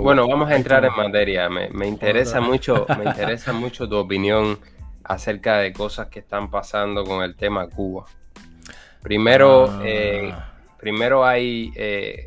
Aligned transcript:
bueno, 0.00 0.28
vamos 0.28 0.50
a 0.50 0.56
entrar 0.56 0.84
en 0.84 0.94
materia. 0.96 1.48
Me, 1.48 1.86
interesa 1.86 2.40
mucho, 2.40 2.86
me 2.98 3.04
interesa 3.10 3.52
mucho 3.52 3.88
tu 3.88 3.96
opinión 3.96 4.58
acerca 5.04 5.58
de 5.58 5.72
cosas 5.72 6.08
que 6.08 6.18
están 6.20 6.50
pasando 6.50 7.04
con 7.04 7.22
el 7.22 7.36
tema 7.36 7.68
Cuba. 7.68 8.06
Primero, 9.02 9.70
ah. 9.70 9.80
eh, 9.84 10.34
primero 10.78 11.24
hay 11.24 11.72
eh, 11.76 12.26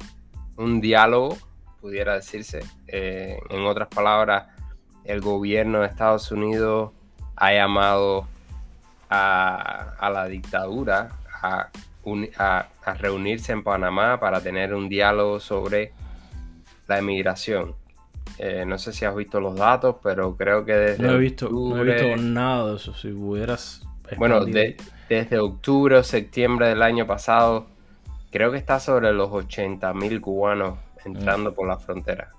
un 0.57 0.79
diálogo, 0.79 1.37
pudiera 1.81 2.15
decirse. 2.15 2.59
Eh, 2.87 3.37
en 3.49 3.65
otras 3.65 3.89
palabras, 3.89 4.47
el 5.03 5.21
gobierno 5.21 5.81
de 5.81 5.87
Estados 5.87 6.31
Unidos 6.31 6.91
ha 7.35 7.53
llamado 7.53 8.27
a, 9.09 10.09
la 10.13 10.25
dictadura 10.27 11.09
a, 11.41 11.69
reunirse 12.97 13.51
en 13.51 13.63
Panamá 13.63 14.19
para 14.19 14.41
tener 14.41 14.73
un 14.73 14.89
diálogo 14.89 15.39
sobre 15.39 15.93
la 16.89 16.97
emigración. 16.97 17.75
Eh, 18.37 18.65
no 18.65 18.77
sé 18.77 18.91
si 18.91 19.05
has 19.05 19.15
visto 19.15 19.39
los 19.39 19.55
datos, 19.55 19.97
pero 20.03 20.35
creo 20.35 20.65
que 20.65 20.73
desde. 20.73 21.03
No 21.03 21.13
he 21.13 21.19
visto, 21.19 21.49
no 21.49 21.77
he 21.77 21.83
visto 21.83 22.17
nada 22.17 22.71
de 22.71 22.75
eso. 22.75 22.93
Si 22.93 23.09
pudieras. 23.09 23.85
Bueno, 24.17 24.43
desde 24.43 25.39
octubre 25.39 25.95
o 25.97 26.03
septiembre 26.03 26.67
del 26.67 26.81
año 26.81 27.05
pasado, 27.05 27.67
creo 28.31 28.51
que 28.51 28.57
está 28.57 28.79
sobre 28.79 29.13
los 29.13 29.29
80 29.31 29.93
mil 29.93 30.19
cubanos 30.19 30.79
entrando 31.05 31.53
por 31.53 31.67
la 31.67 31.77
frontera. 31.77 32.29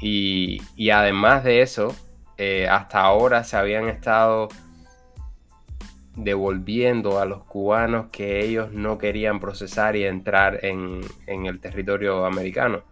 Y, 0.00 0.60
además 0.90 1.44
de 1.44 1.62
eso, 1.62 1.94
eh, 2.36 2.68
hasta 2.68 3.00
ahora 3.00 3.44
se 3.44 3.56
habían 3.56 3.88
estado 3.88 4.48
devolviendo 6.16 7.20
a 7.20 7.26
los 7.26 7.44
cubanos 7.44 8.06
que 8.10 8.44
ellos 8.44 8.72
no 8.72 8.98
querían 8.98 9.38
procesar 9.38 9.96
y 9.96 10.04
entrar 10.04 10.64
en, 10.64 11.02
el 11.26 11.60
territorio 11.60 12.24
americano, 12.24 12.82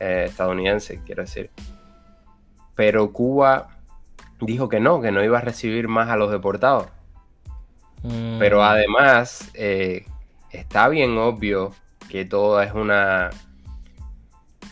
eh, 0.00 0.24
estadounidense, 0.28 1.00
quiero 1.04 1.22
decir. 1.22 1.50
Pero 2.74 3.12
Cuba 3.12 3.68
dijo 4.40 4.68
que 4.68 4.80
no, 4.80 5.00
que 5.00 5.12
no 5.12 5.22
iba 5.22 5.38
a 5.38 5.42
recibir 5.42 5.88
más 5.88 6.08
a 6.08 6.16
los 6.16 6.30
deportados. 6.30 6.88
Mm. 8.02 8.38
Pero 8.38 8.64
además, 8.64 9.50
eh, 9.54 10.06
está 10.50 10.88
bien 10.88 11.16
obvio 11.18 11.72
que 12.08 12.24
todo 12.24 12.60
es 12.60 12.72
una. 12.72 13.30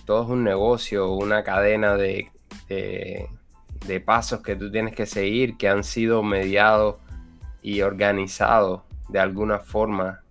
Todo 0.05 0.23
es 0.23 0.29
un 0.31 0.43
negocio, 0.43 1.13
una 1.13 1.45
cadena 1.45 1.95
de, 1.95 2.31
de, 2.69 3.29
de 3.87 4.01
pasos 4.01 4.43
que 4.43 4.57
tú 4.57 4.71
tienes 4.73 4.95
que 4.95 5.05
seguir 5.05 5.59
que 5.59 5.69
han 5.69 5.85
sido 5.85 6.23
mediados 6.23 6.97
y 7.61 7.83
organizado 7.83 8.85
de 9.09 9.21
alguna 9.21 9.59
forma 9.59 10.23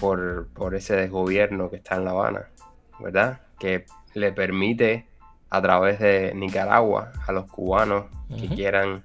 por, 0.00 0.74
ese 0.74 0.96
desgobierno 0.96 1.70
que 1.70 1.76
está 1.76 1.96
en 1.96 2.04
La 2.04 2.12
Habana, 2.12 2.48
¿verdad? 2.98 3.40
Que 3.60 3.84
le 4.14 4.32
permite 4.32 5.06
a 5.50 5.62
través 5.62 6.00
de 6.00 6.32
Nicaragua 6.34 7.12
a 7.26 7.32
los 7.32 7.46
cubanos 7.46 8.06
que 8.36 8.48
quieran 8.48 9.04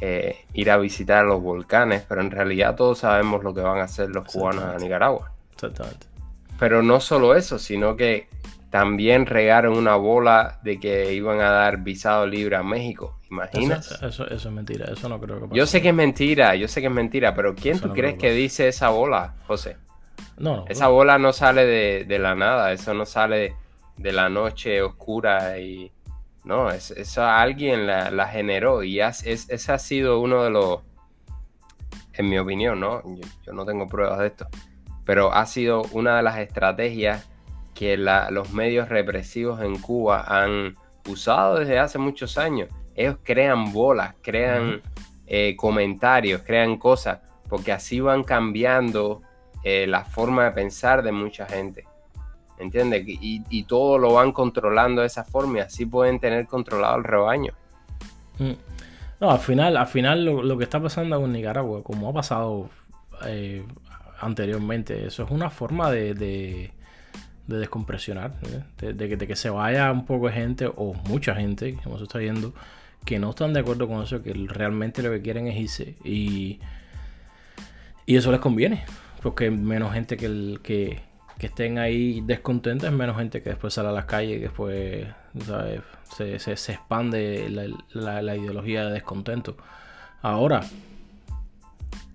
eh, 0.00 0.44
ir 0.54 0.70
a 0.70 0.78
visitar 0.78 1.24
los 1.24 1.42
volcanes, 1.42 2.04
pero 2.08 2.20
en 2.20 2.30
realidad 2.30 2.76
todos 2.76 2.98
sabemos 2.98 3.44
lo 3.44 3.54
que 3.54 3.60
van 3.60 3.78
a 3.78 3.84
hacer 3.84 4.08
los 4.10 4.24
cubanos 4.26 4.64
a 4.64 4.76
Nicaragua. 4.78 5.32
Exactamente. 5.54 6.06
Pero 6.58 6.82
no 6.82 7.00
solo 7.00 7.34
eso, 7.34 7.58
sino 7.58 7.96
que 7.96 8.28
también 8.72 9.26
regaron 9.26 9.76
una 9.76 9.96
bola 9.96 10.58
de 10.62 10.80
que 10.80 11.12
iban 11.12 11.40
a 11.40 11.50
dar 11.50 11.82
visado 11.82 12.26
libre 12.26 12.56
a 12.56 12.62
México. 12.62 13.18
¿Imaginas? 13.30 14.02
Eso, 14.02 14.26
es 14.26 14.46
mentira, 14.46 14.86
eso 14.90 15.08
no 15.08 15.20
creo 15.20 15.36
que 15.36 15.46
pase. 15.48 15.58
Yo 15.58 15.66
sé 15.66 15.82
que 15.82 15.90
es 15.90 15.94
mentira, 15.94 16.56
yo 16.56 16.66
sé 16.68 16.80
que 16.80 16.86
es 16.86 16.92
mentira, 16.92 17.34
pero 17.34 17.54
¿quién 17.54 17.78
tú 17.78 17.90
crees 17.90 18.16
que, 18.16 18.32
dice 18.32 18.68
esa 18.68 18.88
bola, 18.88 19.34
José? 19.46 19.76
No, 20.38 20.64
Esa 20.68 20.88
bola 20.88 21.18
no 21.18 21.32
sale 21.32 21.66
de, 22.04 22.18
la 22.18 22.34
nada, 22.34 22.72
eso 22.72 22.94
no 22.94 23.04
sale 23.04 23.54
de 23.96 24.12
la 24.12 24.28
noche 24.28 24.82
oscura 24.82 25.58
y... 25.58 25.92
No, 26.44 26.70
es, 26.70 26.90
eso 26.90 27.24
alguien 27.24 27.86
la, 27.86 28.26
generó 28.26 28.82
y 28.82 29.00
es, 29.00 29.24
ese 29.24 29.72
ha 29.72 29.78
sido 29.78 30.18
uno 30.18 30.42
de 30.42 30.50
los, 30.50 30.80
en 32.14 32.28
mi 32.28 32.36
opinión, 32.36 32.80
¿no? 32.80 33.00
yo 33.46 33.52
no 33.52 33.64
tengo 33.64 33.86
pruebas 33.86 34.18
de 34.18 34.26
esto, 34.26 34.48
pero 35.04 35.32
ha 35.32 35.46
sido 35.46 35.82
una 35.92 36.16
de 36.16 36.24
las 36.24 36.38
estrategias 36.38 37.28
que 37.74 37.96
los 37.96 38.52
medios 38.52 38.88
represivos 38.88 39.60
en 39.62 39.78
Cuba 39.78 40.24
han 40.26 40.76
usado 41.08 41.58
desde 41.58 41.78
hace 41.78 41.98
muchos 41.98 42.38
años. 42.38 42.68
Ellos 42.94 43.16
crean 43.22 43.72
bolas, 43.72 44.14
crean 44.22 44.82
eh, 45.26 45.56
comentarios, 45.56 46.42
crean 46.42 46.76
cosas, 46.76 47.20
porque 47.48 47.72
así 47.72 48.00
van 48.00 48.22
cambiando 48.22 49.22
eh, 49.64 49.86
la 49.86 50.04
forma 50.04 50.44
de 50.44 50.50
pensar 50.52 51.02
de 51.02 51.12
mucha 51.12 51.46
gente. 51.46 51.86
¿Entiendes? 52.62 53.04
Y, 53.06 53.62
todo 53.64 53.98
lo 53.98 54.14
van 54.14 54.32
controlando 54.32 55.02
de 55.02 55.06
esa 55.06 55.24
forma 55.24 55.58
y 55.58 55.60
así 55.60 55.86
pueden 55.86 56.18
tener 56.20 56.46
controlado 56.46 56.96
el 56.96 57.04
rebaño. 57.04 57.52
Mm. 58.38 58.52
No, 59.20 59.30
al 59.30 59.38
final, 59.38 59.76
al 59.76 59.86
final 59.86 60.24
lo, 60.24 60.58
que 60.58 60.64
está 60.64 60.80
pasando 60.80 61.24
en 61.24 61.32
Nicaragua, 61.32 61.82
como 61.82 62.08
ha 62.08 62.12
pasado 62.12 62.68
eh, 63.26 63.64
anteriormente, 64.20 65.06
eso 65.06 65.22
es 65.24 65.30
una 65.30 65.48
forma 65.50 65.90
de 65.90 66.72
de 67.46 67.58
descompresionar, 67.58 68.34
¿eh? 68.80 68.92
de, 68.92 69.26
que, 69.26 69.36
se 69.36 69.50
vaya 69.50 69.90
un 69.90 70.06
poco 70.06 70.28
de 70.28 70.32
gente 70.32 70.66
o 70.66 70.94
mucha 71.08 71.34
gente, 71.34 71.76
como 71.82 71.98
se 71.98 72.04
está 72.04 72.18
viendo, 72.18 72.54
que 73.04 73.18
no 73.18 73.30
están 73.30 73.52
de 73.52 73.60
acuerdo 73.60 73.88
con 73.88 74.02
eso, 74.02 74.22
que 74.22 74.32
realmente 74.32 75.02
lo 75.02 75.10
que 75.10 75.22
quieren 75.22 75.48
es 75.48 75.56
irse 75.56 75.96
y, 76.04 76.60
y 78.06 78.16
eso 78.16 78.30
les 78.30 78.40
conviene, 78.40 78.84
porque 79.22 79.50
menos 79.50 79.92
gente 79.92 80.16
que, 80.16 80.58
que, 80.62 81.00
que 81.42 81.48
estén 81.48 81.76
ahí 81.76 82.20
descontentas, 82.20 82.92
menos 82.92 83.16
gente 83.16 83.42
que 83.42 83.50
después 83.50 83.74
sale 83.74 83.88
a 83.88 83.90
las 83.90 84.04
calles 84.04 84.36
y 84.36 84.38
después 84.42 85.08
Se, 86.16 86.38
se, 86.38 86.72
expande 86.72 87.48
la, 87.94 88.36
ideología 88.36 88.84
de 88.84 88.92
descontento. 88.92 89.56
Ahora, 90.20 90.60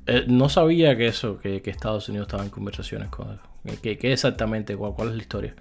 eh, 0.06 0.24
no 0.30 0.48
sabía 0.48 0.96
que 0.96 1.08
eso, 1.08 1.40
que, 1.42 1.62
que 1.62 1.70
Estados 1.70 2.08
Unidos 2.08 2.28
estaba 2.28 2.46
en 2.46 2.50
conversaciones 2.50 3.10
con, 3.10 3.38
¿Qué, 3.82 4.00
exactamente? 4.02 4.78
Cuál, 4.78 4.94
¿Cuál, 4.94 5.10
es 5.10 5.16
la 5.16 5.22
historia? 5.22 5.56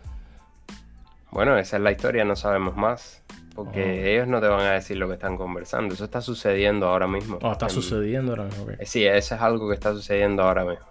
Bueno, 1.32 1.58
esa 1.58 1.78
es 1.78 1.82
la 1.82 1.90
historia, 1.90 2.24
no 2.24 2.36
sabemos 2.36 2.76
más. 2.76 3.20
Porque 3.56 3.82
oh. 3.82 4.06
ellos 4.06 4.28
no 4.28 4.40
te 4.40 4.46
van 4.46 4.60
a 4.60 4.72
decir 4.74 4.96
lo 4.96 5.08
que 5.08 5.14
están 5.14 5.36
conversando. 5.36 5.92
Eso 5.92 6.04
está 6.04 6.20
sucediendo 6.20 6.86
ahora 6.86 7.08
mismo. 7.08 7.40
Oh, 7.42 7.50
está 7.50 7.68
sucediendo 7.68 8.30
ahora 8.30 8.44
mismo. 8.44 8.66
Sí, 8.84 9.04
eso 9.04 9.34
es 9.34 9.40
algo 9.40 9.68
que 9.68 9.74
está 9.74 9.92
sucediendo 9.92 10.44
ahora 10.44 10.64
mismo. 10.64 10.86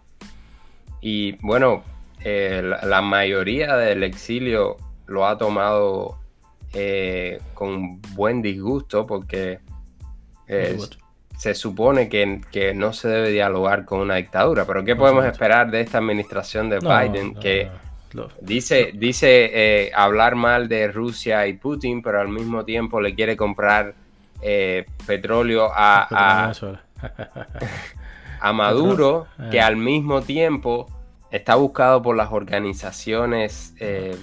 Y 1.00 1.38
bueno, 1.38 1.84
eh, 2.26 2.62
la, 2.84 3.02
mayoría 3.02 3.78
del 3.78 4.04
exilio 4.04 4.78
lo 5.06 5.28
ha 5.28 5.38
tomado 5.38 6.18
eh, 6.74 7.40
con 7.54 8.02
buen 8.16 8.42
disgusto 8.42 9.06
porque 9.06 9.60
se 11.38 11.54
supone 11.54 12.10
que, 12.10 12.74
no 12.76 12.94
se 12.94 13.08
debe 13.08 13.30
dialogar 13.30 13.86
con 13.86 14.00
una 14.00 14.16
dictadura, 14.16 14.66
pero 14.66 14.84
¿qué 14.84 14.96
podemos 14.96 15.26
esperar 15.26 15.70
de 15.70 15.82
esta 15.82 16.00
administración 16.00 16.70
de 16.70 16.80
Biden 16.80 17.36
que 17.36 17.70
dice, 18.42 18.92
dice 18.94 19.52
eh, 19.54 19.92
hablar 19.94 20.36
mal 20.36 20.68
de 20.68 20.88
Rusia 20.88 21.48
y 21.48 21.54
Putin, 21.54 22.02
pero 22.02 22.22
al 22.22 22.30
mismo 22.30 22.64
tiempo 22.64 23.02
le 23.02 23.16
quiere 23.16 23.36
comprar 23.36 23.94
eh, 24.42 24.86
petróleo 25.06 25.70
a, 25.74 26.08
a, 28.40 28.54
Maduro, 28.54 29.28
que 29.52 29.60
al 29.60 29.76
mismo 29.76 30.22
tiempo 30.22 30.88
está 31.36 31.56
buscado 31.56 32.02
por 32.02 32.16
las 32.16 32.32
organizaciones 32.32 33.74
eh, 33.80 34.18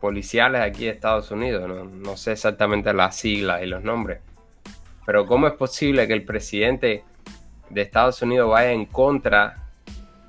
policiales 0.00 0.60
aquí 0.60 0.84
de 0.84 0.90
Estados 0.90 1.30
Unidos, 1.30 1.68
no, 1.68 1.84
no 1.84 2.16
sé 2.16 2.32
exactamente 2.32 2.92
las 2.92 3.16
siglas 3.16 3.62
y 3.62 3.66
los 3.66 3.82
nombres 3.82 4.20
pero 5.06 5.24
¿cómo 5.24 5.46
es 5.46 5.54
posible 5.54 6.06
que 6.08 6.12
el 6.12 6.24
presidente 6.24 7.04
de 7.70 7.80
Estados 7.80 8.20
Unidos 8.20 8.50
vaya 8.50 8.72
en 8.72 8.84
contra 8.84 9.68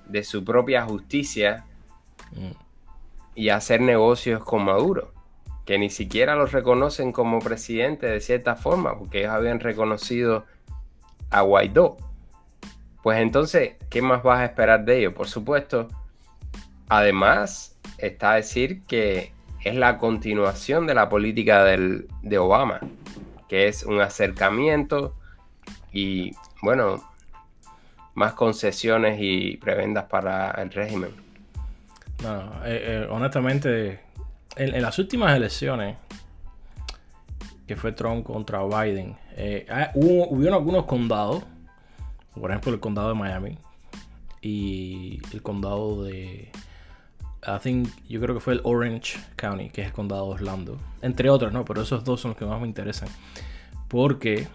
de 0.06 0.24
su 0.24 0.46
propia 0.46 0.84
justicia 0.84 1.66
y 3.34 3.50
hacer 3.50 3.82
negocios 3.82 4.44
con 4.44 4.64
Maduro? 4.64 5.12
Que 5.66 5.80
ni 5.80 5.90
siquiera 5.90 6.36
lo 6.36 6.46
reconocen 6.46 7.12
como 7.12 7.40
presidente 7.40 8.06
de 8.06 8.22
cierta 8.22 8.56
forma, 8.56 8.98
porque 8.98 9.22
ellos 9.22 9.32
habían 9.32 9.60
reconocido 9.60 10.46
a 11.32 11.42
Guaidó. 11.42 11.98
Pues 13.02 13.20
entonces, 13.20 13.76
¿qué 13.90 14.04
más 14.04 14.22
vas 14.22 14.42
a 14.42 14.46
esperar 14.46 14.86
de 14.86 15.00
ellos? 15.00 15.14
Por 15.14 15.28
supuesto, 15.28 15.88
además 16.90 17.78
está 17.98 18.34
a 18.34 18.36
decir 18.36 18.84
que 18.84 19.34
es 19.64 19.76
la 19.76 19.98
continuación 19.98 20.88
de 20.88 20.94
la 20.94 21.10
política 21.10 21.64
de 21.64 22.38
Obama 22.38 22.80
que 23.48 23.68
es 23.68 23.84
un 23.84 24.02
acercamiento 24.02 25.16
y, 25.92 26.32
bueno, 26.62 27.04
más 28.14 28.34
concesiones 28.34 29.20
y 29.22 29.58
prebendas 29.58 30.06
para 30.06 30.52
el 30.52 30.72
régimen. 30.72 31.12
No, 32.24 32.42
eh, 32.66 33.04
eh, 33.04 33.08
honestamente, 33.10 34.02
en, 34.56 34.82
las 34.82 35.00
últimas 35.00 35.36
elecciones, 35.36 35.98
que 37.68 37.76
fue 37.76 37.92
Trump 37.92 38.26
contra 38.26 38.64
Biden, 38.64 39.16
eh, 39.36 39.66
ah, 39.70 39.92
hubo, 39.94 40.28
hubieron 40.30 40.56
algunos 40.56 40.86
condados, 40.86 41.44
por 42.34 42.52
ejemplo 42.52 42.74
el 42.74 42.80
condado 42.80 43.10
de 43.10 43.16
Miami 43.16 43.58
y 44.42 45.20
el 45.34 45.42
condado 45.42 46.04
de 46.04 46.52
I 47.48 47.60
think, 47.62 47.90
yo 48.10 48.20
creo 48.20 48.36
que 48.36 48.42
fue 48.42 48.54
el 48.54 48.62
Orange 48.64 49.18
County, 49.38 49.70
que 49.70 49.82
es 49.82 49.88
el 49.88 49.94
condado 49.94 50.26
de 50.26 50.34
Orlando. 50.34 50.78
Entre 51.02 51.30
otros, 51.30 51.54
¿no? 51.54 51.64
Pero 51.64 51.82
esos 51.82 52.04
dos 52.04 52.20
son 52.20 52.32
los 52.32 52.38
que 52.38 52.46
más 52.46 52.60
me 52.60 52.68
interesan. 52.68 53.08
Porque 53.88 54.48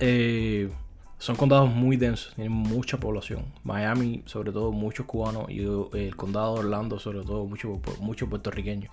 eh, 0.00 0.70
son 1.18 1.36
condados 1.36 1.70
muy 1.70 1.96
densos, 1.96 2.34
tienen 2.34 2.52
mucha 2.52 2.98
población. 2.98 3.44
Miami, 3.64 4.22
sobre 4.24 4.50
todo, 4.50 4.72
muchos 4.72 5.04
cubanos. 5.04 5.50
Y 5.50 5.60
el 5.60 6.16
condado 6.16 6.54
de 6.54 6.60
Orlando, 6.60 6.98
sobre 6.98 7.22
todo, 7.22 7.44
muchos 7.44 7.78
mucho 8.00 8.28
puertorriqueños. 8.28 8.90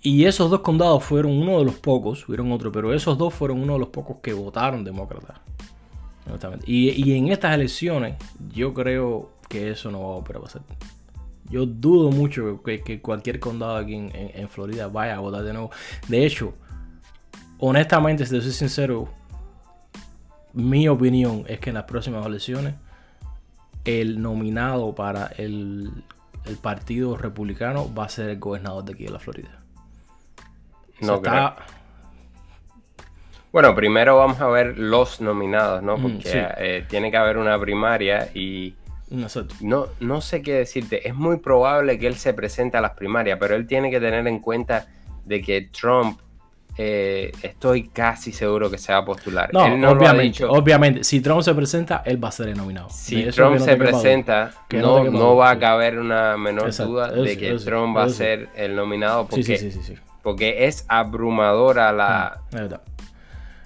Y 0.00 0.26
esos 0.26 0.50
dos 0.50 0.60
condados 0.60 1.02
fueron 1.02 1.32
uno 1.32 1.58
de 1.58 1.64
los 1.64 1.76
pocos, 1.76 2.28
hubieron 2.28 2.52
otro, 2.52 2.70
pero 2.70 2.92
esos 2.92 3.16
dos 3.18 3.32
fueron 3.34 3.60
uno 3.60 3.72
de 3.72 3.78
los 3.80 3.88
pocos 3.88 4.18
que 4.18 4.32
votaron 4.32 4.84
demócrata. 4.84 5.40
Y, 6.66 6.90
y, 6.90 7.16
en 7.16 7.28
estas 7.28 7.54
elecciones, 7.54 8.16
yo 8.52 8.72
creo 8.74 9.30
que 9.48 9.70
eso 9.70 9.90
no 9.90 10.00
va 10.00 10.16
a 10.16 10.18
volver 10.20 10.36
a 10.36 10.40
pasar. 10.40 10.62
Yo 11.50 11.66
dudo 11.66 12.10
mucho 12.10 12.62
que, 12.62 13.00
cualquier 13.00 13.38
condado 13.38 13.76
aquí 13.76 13.94
en, 13.94 14.48
Florida 14.48 14.88
vaya 14.88 15.16
a 15.16 15.20
votar 15.20 15.42
de 15.42 15.52
nuevo. 15.52 15.70
De 16.08 16.24
hecho, 16.24 16.54
honestamente, 17.58 18.24
si 18.24 18.34
te 18.34 18.40
soy 18.40 18.52
sincero, 18.52 19.08
mi 20.52 20.88
opinión 20.88 21.44
es 21.46 21.60
que 21.60 21.70
en 21.70 21.74
las 21.74 21.84
próximas 21.84 22.24
elecciones, 22.24 22.74
el 23.84 24.22
nominado 24.22 24.94
para 24.94 25.26
el, 25.36 25.90
el 26.46 26.56
Partido 26.56 27.16
Republicano 27.16 27.92
va 27.94 28.04
a 28.04 28.08
ser 28.08 28.30
el 28.30 28.38
gobernador 28.38 28.84
de 28.84 28.92
aquí 28.94 29.04
de 29.04 29.10
la 29.10 29.18
Florida. 29.18 29.58
No 31.00 31.20
Bueno, 33.52 33.74
primero 33.74 34.16
vamos 34.16 34.40
a 34.40 34.46
ver 34.46 34.78
los 34.78 35.20
nominados, 35.20 35.82
¿no? 35.82 35.98
Mm, 35.98 36.02
Porque 36.02 36.48
eh, 36.58 36.86
tiene 36.88 37.10
que 37.10 37.16
haber 37.16 37.36
una 37.36 37.58
primaria 37.58 38.30
y 38.34 38.74
no, 39.60 39.86
no 40.00 40.20
sé 40.20 40.42
qué 40.42 40.54
decirte. 40.54 41.06
Es 41.08 41.14
muy 41.14 41.38
probable 41.38 41.98
que 41.98 42.06
él 42.06 42.16
se 42.16 42.34
presente 42.34 42.76
a 42.76 42.80
las 42.80 42.92
primarias, 42.92 43.38
pero 43.40 43.54
él 43.54 43.66
tiene 43.66 43.90
que 43.90 44.00
tener 44.00 44.26
en 44.26 44.38
cuenta 44.40 44.86
de 45.24 45.40
que 45.42 45.62
Trump 45.62 46.20
eh, 46.76 47.30
estoy 47.42 47.88
casi 47.88 48.32
seguro 48.32 48.68
que 48.68 48.78
se 48.78 48.92
va 48.92 48.98
a 48.98 49.04
postular. 49.04 49.50
No, 49.52 49.62
obviamente, 49.90 50.44
obviamente, 50.44 51.04
si 51.04 51.20
Trump 51.20 51.42
se 51.42 51.54
presenta, 51.54 52.02
él 52.04 52.22
va 52.22 52.28
a 52.28 52.32
ser 52.32 52.48
el 52.48 52.56
nominado. 52.56 52.88
Si 52.90 53.24
Trump 53.26 53.58
se 53.58 53.76
presenta, 53.76 54.50
no, 54.72 55.04
no, 55.04 55.36
va 55.36 55.50
a 55.50 55.58
caber 55.58 55.98
una 55.98 56.36
menor 56.36 56.74
duda 56.74 57.12
de 57.12 57.38
que 57.38 57.54
Trump 57.54 57.96
va 57.96 58.04
a 58.04 58.08
ser 58.08 58.48
el 58.56 58.74
nominado 58.74 59.26
porque 59.28 59.72
porque 60.22 60.66
es 60.66 60.86
abrumadora 60.88 61.92
la, 61.92 62.40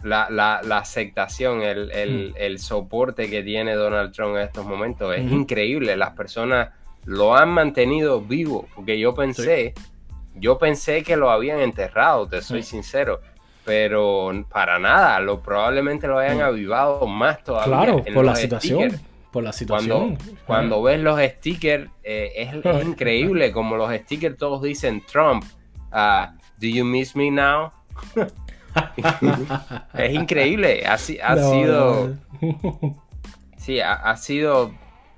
la, 0.02 0.28
la, 0.30 0.78
aceptación, 0.78 1.62
el, 1.62 2.32
mm. 2.32 2.36
el, 2.36 2.58
soporte 2.58 3.28
que 3.28 3.42
tiene 3.42 3.74
Donald 3.74 4.12
Trump 4.12 4.36
en 4.36 4.42
estos 4.42 4.64
momentos. 4.64 5.14
Es 5.16 5.30
increíble, 5.30 5.96
las 5.96 6.12
personas 6.12 6.70
lo 7.04 7.36
han 7.36 7.50
mantenido 7.50 8.20
vivo, 8.20 8.68
porque 8.74 8.98
yo 8.98 9.14
pensé, 9.14 9.74
yo 10.34 10.58
pensé 10.58 11.02
que 11.02 11.16
lo 11.16 11.30
habían 11.30 11.60
enterrado, 11.60 12.28
te 12.28 12.42
soy 12.42 12.62
sincero. 12.62 13.20
Pero 13.64 14.32
para 14.48 14.78
nada, 14.78 15.20
lo 15.20 15.42
probablemente 15.42 16.06
lo 16.06 16.18
hayan 16.18 16.38
mm. 16.38 16.42
avivado 16.42 17.06
más 17.06 17.44
todavía. 17.44 17.66
Claro, 17.66 18.04
por 18.14 18.24
la 18.24 18.34
situación. 18.34 18.98
Por 19.30 19.44
la 19.44 19.52
situación. 19.52 20.16
Cuando, 20.46 20.82
ves 20.82 21.00
los 21.00 21.20
stickers, 21.20 21.90
eh, 22.02 22.32
es, 22.34 22.54
increíble 22.86 23.52
como 23.52 23.76
los 23.76 23.94
stickers 23.94 24.38
todos 24.38 24.62
dicen 24.62 25.02
Trump. 25.04 25.44
Uh, 25.92 26.32
Do 26.58 26.66
You 26.66 26.84
Miss 26.84 27.14
Me 27.14 27.30
Now? 27.30 27.72
es 29.94 30.14
increíble. 30.14 30.84
Ha, 30.86 30.98
sido. 30.98 32.14
Sí, 33.56 33.80
ha, 33.80 34.16
sido. 34.16 34.72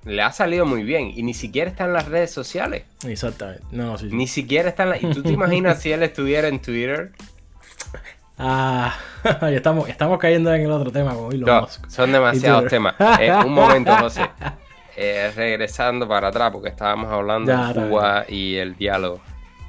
Le 0.04 0.22
ha 0.22 0.32
salido 0.32 0.66
muy 0.66 0.82
bien. 0.82 1.12
Y 1.14 1.22
ni 1.22 1.34
siquiera 1.34 1.70
está 1.70 1.84
en 1.84 1.92
las 1.92 2.08
redes 2.08 2.32
sociales. 2.32 2.84
Exactamente. 3.06 3.62
Ni 4.10 4.26
siquiera 4.26 4.68
está 4.68 4.84
en 4.84 4.90
las. 4.90 5.02
¿Y 5.02 5.10
tú 5.10 5.22
te 5.22 5.30
imaginas 5.30 5.80
si 5.80 5.92
él 5.92 6.02
estuviera 6.02 6.48
en 6.48 6.60
Twitter? 6.60 7.12
Ah, 8.42 8.94
estamos, 9.52 9.86
estamos 9.90 10.18
cayendo 10.18 10.50
en 10.54 10.62
el 10.62 10.70
otro 10.70 10.90
tema 10.90 11.14
Son 11.88 12.10
demasiados 12.10 12.68
temas. 12.68 12.94
Eh, 13.20 13.30
un 13.44 13.52
momento, 13.52 13.94
José. 13.94 14.30
Eh, 14.96 15.30
regresando 15.36 16.08
para 16.08 16.28
atrás, 16.28 16.50
porque 16.50 16.70
estábamos 16.70 17.12
hablando 17.12 17.52
de 17.54 17.74
Cuba 17.74 18.24
y 18.26 18.56
el 18.56 18.76
diálogo. 18.76 19.20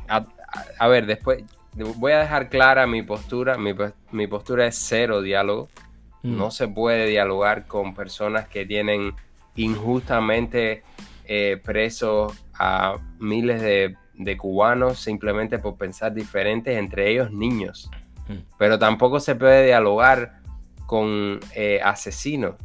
a, 0.07 0.88
ver, 0.88 1.06
después, 1.06 1.44
voy 1.75 2.12
a 2.12 2.19
dejar 2.19 2.50
clara 2.50 2.88
mi 2.88 3.01
postura. 3.03 3.57
Mi, 3.57 4.27
postura 4.27 4.68
es 4.68 4.75
cero 4.77 5.21
diálogo. 5.21 5.69
Mm. 6.23 6.38
No 6.38 6.51
se 6.51 6.68
puede 6.68 7.07
dialogar 7.07 7.68
con 7.68 7.95
personas 7.95 8.47
que 8.47 8.65
tienen 8.65 9.13
injustamente 9.56 10.83
eh, 11.25 11.59
presos 11.63 12.33
a 12.53 12.97
miles 13.19 13.62
de, 13.62 13.97
cubanos 14.38 15.00
simplemente 15.00 15.57
por 15.57 15.77
pensar 15.77 16.13
diferentes, 16.13 16.77
entre 16.77 17.09
ellos 17.09 17.31
niños. 17.31 17.89
Mm. 18.27 18.38
Pero 18.57 18.77
tampoco 18.77 19.19
se 19.19 19.35
puede 19.35 19.65
dialogar 19.65 20.41
con 20.85 21.39
eh, 21.56 21.79
asesinos, 21.83 22.56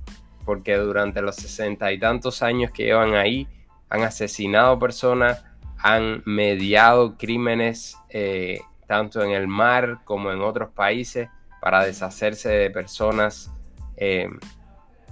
porque 0.44 0.76
durante 0.76 1.22
los 1.22 1.36
sesenta 1.36 1.92
y 1.92 1.98
tantos 1.98 2.42
años 2.42 2.72
que 2.72 2.84
llevan 2.84 3.14
ahí, 3.14 3.48
han 3.88 4.02
asesinado 4.02 4.78
personas, 4.78 5.44
han 5.78 6.22
mediado 6.26 7.16
crímenes 7.16 7.96
eh, 8.10 8.60
tanto 8.86 9.22
en 9.22 9.30
el 9.30 9.48
mar 9.48 9.98
como 10.04 10.32
en 10.32 10.40
otros 10.40 10.70
países, 10.70 11.28
para 11.60 11.84
deshacerse 11.84 12.48
de 12.48 12.70
personas 12.70 13.52
eh, 13.96 14.28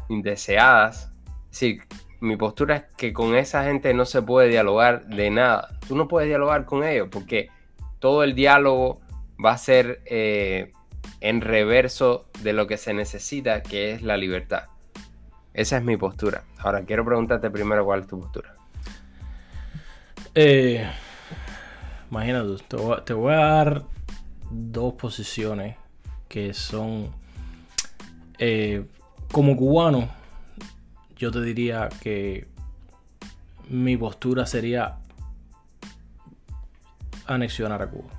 indeseadas. 0.09 1.11
Sí, 1.51 1.81
mi 2.21 2.37
postura 2.37 2.77
es 2.77 2.85
que 2.97 3.13
con 3.13 3.35
esa 3.35 3.65
gente 3.65 3.93
no 3.95 4.05
se 4.05 4.23
puede 4.23 4.49
dialogar 4.49 5.07
de 5.07 5.31
nada. 5.31 5.79
Tú 5.89 5.97
no 5.97 6.09
puedes 6.09 6.29
dialogar 6.29 6.65
con 6.65 6.85
ellos 6.85 7.09
porque 7.11 7.49
todo 7.99 8.23
el 8.23 8.35
diálogo 8.35 9.01
va 9.45 9.53
a 9.53 9.59
ser 9.59 10.01
eh, 10.07 10.73
en 11.21 11.41
reverso 11.41 12.27
de 12.43 12.53
lo 12.53 12.67
que 12.67 12.77
se 12.77 12.95
necesita, 12.95 13.63
que 13.63 13.93
es 13.93 14.03
la 14.03 14.17
libertad. 14.17 14.65
Esa 15.53 15.79
es 15.79 15.85
mi 15.85 15.97
postura. 15.97 16.45
Ahora 16.59 16.85
quiero 16.85 17.05
preguntarte 17.05 17.51
primero 17.51 17.85
cuál 17.85 18.01
es 18.01 18.07
tu 18.07 18.21
postura. 18.21 18.55
Eh, 20.35 20.89
imagínate, 22.15 22.63
te 23.05 23.13
voy, 23.13 23.33
a, 23.33 23.37
dar 23.37 23.83
dos 24.49 24.95
posiciones 24.95 25.77
que 26.29 26.55
son 26.55 27.11
eh, 28.39 28.87
como 29.33 29.57
cubano. 29.57 30.09
Yo 31.17 31.33
te 31.33 31.41
diría 31.41 31.89
que 32.01 32.47
mi 33.69 33.97
postura 33.97 34.47
sería 34.47 34.99
anexionar 37.27 37.83
a 37.83 37.91
Cuba. 37.91 38.11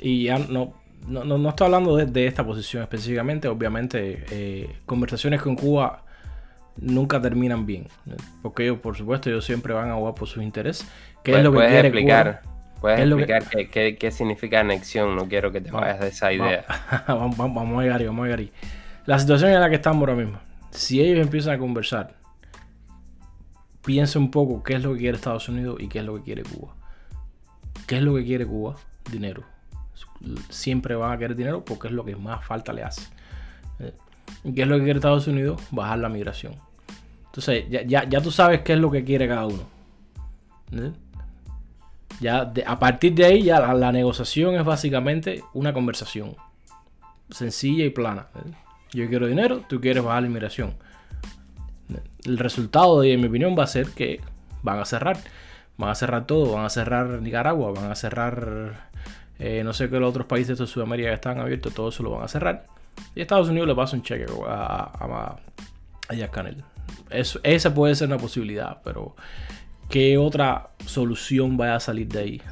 Y 0.00 0.24
ya 0.24 0.38
no, 0.38 0.74
no, 1.06 1.48
estoy 1.48 1.66
hablando 1.66 1.96
de, 1.96 2.26
esta 2.26 2.44
posición 2.44 2.82
específicamente. 2.82 3.46
Obviamente, 3.46 4.24
eh, 4.30 4.80
conversaciones 4.84 5.40
con 5.40 5.54
Cuba 5.54 6.05
nunca 6.78 7.20
terminan 7.20 7.66
bien. 7.66 7.88
Porque 8.42 8.64
ellos, 8.64 8.78
por 8.78 8.96
supuesto, 8.96 9.30
ellos 9.30 9.44
siempre 9.44 9.72
van 9.72 9.90
a 9.90 9.94
jugar 9.94 10.14
por 10.14 10.28
sus 10.28 10.42
intereses. 10.42 10.86
¿Qué 11.22 11.36
es 11.36 11.42
lo 11.42 11.52
que 11.52 11.58
quiere 11.58 11.88
explicar? 11.88 12.42
¿Puedes 12.80 13.00
explicar 13.00 13.44
qué, 13.48 14.10
significa 14.10 14.60
anexión? 14.60 15.16
No 15.16 15.28
quiero 15.28 15.50
que 15.50 15.60
te 15.60 15.70
vayas 15.70 16.00
de 16.00 16.08
esa 16.08 16.32
idea. 16.32 16.64
vamos, 17.08 17.38
a 17.38 17.44
llegar 17.82 18.04
vamos 18.04 18.22
a 18.22 18.24
llegar 18.24 18.38
ahí. 18.40 18.52
La 19.06 19.18
situación 19.18 19.50
en 19.50 19.60
la 19.60 19.68
que 19.68 19.76
estamos 19.76 20.00
ahora 20.00 20.14
mismo. 20.14 20.38
Si 20.70 21.00
ellos 21.00 21.24
empiezan 21.24 21.54
a 21.54 21.58
conversar, 21.58 22.14
piensa 23.84 24.18
un 24.18 24.30
poco 24.30 24.62
qué 24.62 24.74
es 24.74 24.82
lo 24.82 24.92
que 24.92 25.00
quiere 25.00 25.16
Estados 25.16 25.48
Unidos 25.48 25.78
y 25.80 25.88
qué 25.88 26.00
es 26.00 26.04
lo 26.04 26.16
que 26.16 26.22
quiere 26.22 26.42
Cuba. 26.42 26.74
¿Qué 27.86 27.96
es 27.96 28.02
lo 28.02 28.14
que 28.14 28.24
quiere 28.24 28.46
Cuba? 28.46 28.76
Dinero. 29.10 29.44
Siempre 30.50 30.94
van 30.96 31.12
a 31.12 31.18
querer 31.18 31.36
dinero 31.36 31.64
porque 31.64 31.88
es 31.88 31.94
lo 31.94 32.04
que 32.04 32.14
más 32.16 32.44
falta 32.44 32.72
le 32.72 32.82
hace. 32.82 33.02
¿Y 34.44 34.52
qué 34.52 34.62
es 34.62 34.68
lo 34.68 34.76
que 34.76 34.84
quiere 34.84 34.98
Estados 34.98 35.26
Unidos? 35.28 35.62
Bajar 35.70 35.98
la 35.98 36.08
migración. 36.08 36.54
Entonces, 37.36 37.66
ya, 37.68 38.20
tú 38.22 38.30
sabes 38.30 38.62
qué 38.62 38.72
es 38.72 38.78
lo 38.78 38.90
que 38.90 39.04
quiere 39.04 39.28
cada 39.28 39.46
uno. 39.46 39.62
Ya 42.18 42.50
a 42.66 42.78
partir 42.78 43.14
de 43.14 43.26
ahí, 43.26 43.42
ya 43.42 43.60
la, 43.74 43.92
negociación 43.92 44.54
es 44.54 44.64
básicamente 44.64 45.44
una 45.52 45.74
conversación 45.74 46.34
sencilla 47.28 47.84
y 47.84 47.90
plana. 47.90 48.28
Yo 48.92 49.06
quiero 49.08 49.26
dinero, 49.26 49.62
tú 49.68 49.82
quieres 49.82 50.02
bajar 50.02 50.22
la 50.22 50.28
inmigración. 50.28 50.76
El 52.24 52.38
resultado, 52.38 53.02
de, 53.02 53.12
en 53.12 53.20
mi 53.20 53.26
opinión, 53.26 53.54
va 53.56 53.64
a 53.64 53.66
ser 53.66 53.90
que 53.90 54.20
van 54.62 54.78
a 54.78 54.86
cerrar. 54.86 55.18
Van 55.76 55.90
a 55.90 55.94
cerrar 55.94 56.26
todo, 56.26 56.54
van 56.54 56.64
a 56.64 56.70
cerrar 56.70 57.20
Nicaragua, 57.20 57.70
van 57.72 57.90
a 57.90 57.94
cerrar 57.94 58.88
eh, 59.38 59.60
no 59.62 59.74
sé 59.74 59.90
qué 59.90 60.00
los 60.00 60.08
otros 60.08 60.26
países 60.26 60.56
de 60.56 60.66
Sudamérica 60.66 61.10
que 61.10 61.14
están 61.16 61.38
abiertos, 61.38 61.74
todo 61.74 61.90
eso 61.90 62.02
lo 62.02 62.12
van 62.12 62.22
a 62.22 62.28
cerrar. 62.28 62.64
Y 63.14 63.20
Estados 63.20 63.50
Unidos 63.50 63.68
le 63.68 63.74
pasa 63.74 63.94
un 63.94 64.02
cheque 64.02 64.24
a, 64.48 65.36
a, 66.08 66.14
a 66.24 66.28
Canel. 66.28 66.64
Esa 67.10 67.74
puede 67.74 67.94
ser 67.94 68.08
una 68.08 68.18
posibilidad, 68.18 68.80
pero 68.82 69.14
¿qué 69.88 70.18
otra 70.18 70.70
solución 70.84 71.56
vaya 71.56 71.76
a 71.76 71.80
salir 71.80 72.08
de 72.08 72.18
ahí? 72.18 72.42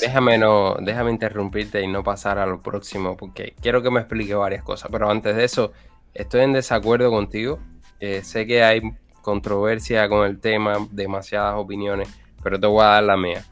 déjame, 0.00 0.38
no, 0.38 0.76
déjame 0.80 1.10
interrumpirte 1.10 1.82
y 1.82 1.86
no 1.86 2.02
pasar 2.02 2.38
a 2.38 2.46
lo 2.46 2.60
próximo, 2.60 3.16
porque 3.16 3.54
quiero 3.60 3.82
que 3.82 3.90
me 3.90 4.00
explique 4.00 4.34
varias 4.34 4.62
cosas. 4.62 4.90
Pero 4.90 5.10
antes 5.10 5.36
de 5.36 5.44
eso, 5.44 5.72
estoy 6.14 6.42
en 6.42 6.52
desacuerdo 6.52 7.10
contigo. 7.10 7.58
Eh, 8.00 8.22
sé 8.22 8.46
que 8.46 8.62
hay 8.62 8.82
controversia 9.22 10.08
con 10.08 10.26
el 10.26 10.38
tema, 10.38 10.86
demasiadas 10.90 11.54
opiniones, 11.56 12.08
pero 12.42 12.60
te 12.60 12.66
voy 12.66 12.82
a 12.82 12.88
dar 12.88 13.02
la 13.02 13.16
mía. 13.16 13.44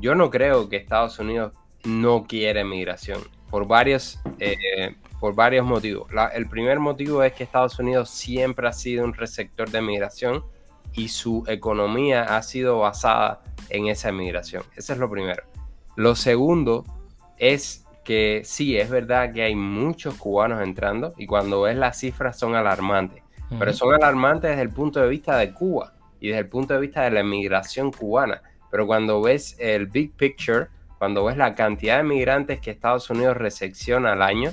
Yo 0.00 0.14
no 0.14 0.30
creo 0.30 0.68
que 0.68 0.76
Estados 0.76 1.18
Unidos 1.18 1.52
no 1.84 2.24
quiere 2.24 2.64
migración 2.64 3.20
por 3.50 3.66
varios, 3.68 4.18
eh, 4.40 4.96
por 5.24 5.34
varios 5.34 5.64
motivos. 5.64 6.10
el 6.34 6.46
primer 6.50 6.78
motivo 6.80 7.22
es 7.22 7.32
que 7.32 7.44
Estados 7.44 7.78
Unidos 7.78 8.10
siempre 8.10 8.68
ha 8.68 8.74
sido 8.74 9.06
un 9.06 9.14
receptor 9.14 9.70
de 9.70 9.80
migración 9.80 10.44
y 10.92 11.08
su 11.08 11.44
economía 11.46 12.36
ha 12.36 12.42
sido 12.42 12.80
basada 12.80 13.40
en 13.70 13.86
esa 13.86 14.12
migración. 14.12 14.64
Eso 14.76 14.92
es 14.92 14.98
lo 14.98 15.08
primero. 15.08 15.42
Lo 15.96 16.14
segundo 16.14 16.84
es 17.38 17.86
que 18.04 18.42
sí, 18.44 18.76
es 18.76 18.90
verdad 18.90 19.32
que 19.32 19.40
hay 19.40 19.54
muchos 19.54 20.16
cubanos 20.16 20.62
entrando 20.62 21.14
y 21.16 21.24
cuando 21.24 21.62
ves 21.62 21.78
las 21.78 21.98
cifras 21.98 22.38
son 22.38 22.54
alarmantes, 22.54 23.22
pero 23.58 23.72
son 23.72 23.94
alarmantes 23.94 24.50
desde 24.50 24.62
el 24.62 24.74
punto 24.74 25.00
de 25.00 25.08
vista 25.08 25.38
de 25.38 25.54
Cuba 25.54 25.94
y 26.20 26.28
desde 26.28 26.40
el 26.40 26.48
punto 26.50 26.74
de 26.74 26.80
vista 26.80 27.00
de 27.00 27.12
la 27.12 27.22
migración 27.22 27.90
cubana. 27.90 28.42
Pero 28.70 28.86
cuando 28.86 29.22
ves 29.22 29.56
el 29.58 29.86
big 29.86 30.12
picture, 30.12 30.66
cuando 30.98 31.24
ves 31.24 31.38
la 31.38 31.54
cantidad 31.54 31.96
de 31.96 32.02
migrantes 32.02 32.60
que 32.60 32.70
Estados 32.70 33.08
Unidos 33.08 33.38
recepciona 33.38 34.12
al 34.12 34.20
año, 34.20 34.52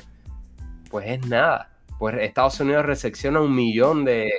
pues 0.92 1.08
es 1.08 1.26
nada. 1.28 1.72
Pues 1.98 2.16
Estados 2.20 2.60
Unidos 2.60 2.86
recepciona 2.86 3.40
un 3.42 3.56
millón 3.56 4.04
de, 4.06 4.32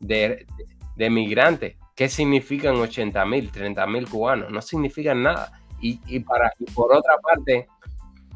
de, 0.00 1.10
migrantes. 1.10 1.76
¿Qué 1.94 2.08
significan 2.08 2.76
80 2.76 3.24
mil, 3.26 3.50
30 3.50 3.86
mil 3.86 4.08
cubanos? 4.08 4.50
No 4.50 4.62
significan 4.62 5.22
nada. 5.22 5.60
Y, 5.80 6.20
para, 6.20 6.52
por 6.74 6.94
otra 6.96 7.14
parte, 7.18 7.66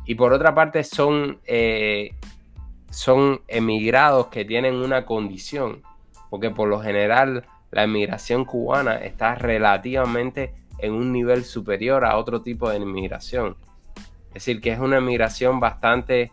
y 0.05 0.17
por 0.17 0.33
otra 0.33 0.53
parte 0.53 0.83
son, 0.83 1.39
eh, 1.47 2.11
son 2.91 3.41
emigrados 3.47 4.27
que 4.27 4.45
tienen 4.45 4.75
una 4.75 5.07
condición, 5.07 5.83
porque 6.29 6.51
por 6.51 6.69
lo 6.69 6.81
general 6.81 7.47
la 7.71 7.85
emigración 7.85 8.45
cubana 8.45 8.97
está 8.97 9.37
relativamente 9.37 10.55
en 10.79 10.93
un 10.93 11.13
nivel 11.13 11.45
superior 11.45 12.05
a 12.05 12.17
otro 12.17 12.43
tipo 12.43 12.69
de 12.69 12.79
inmigración. 12.79 13.57
Es 14.29 14.45
decir, 14.45 14.61
que 14.61 14.73
es 14.73 14.81
una 14.81 14.99
emigración 14.99 15.61
bastante 15.61 16.33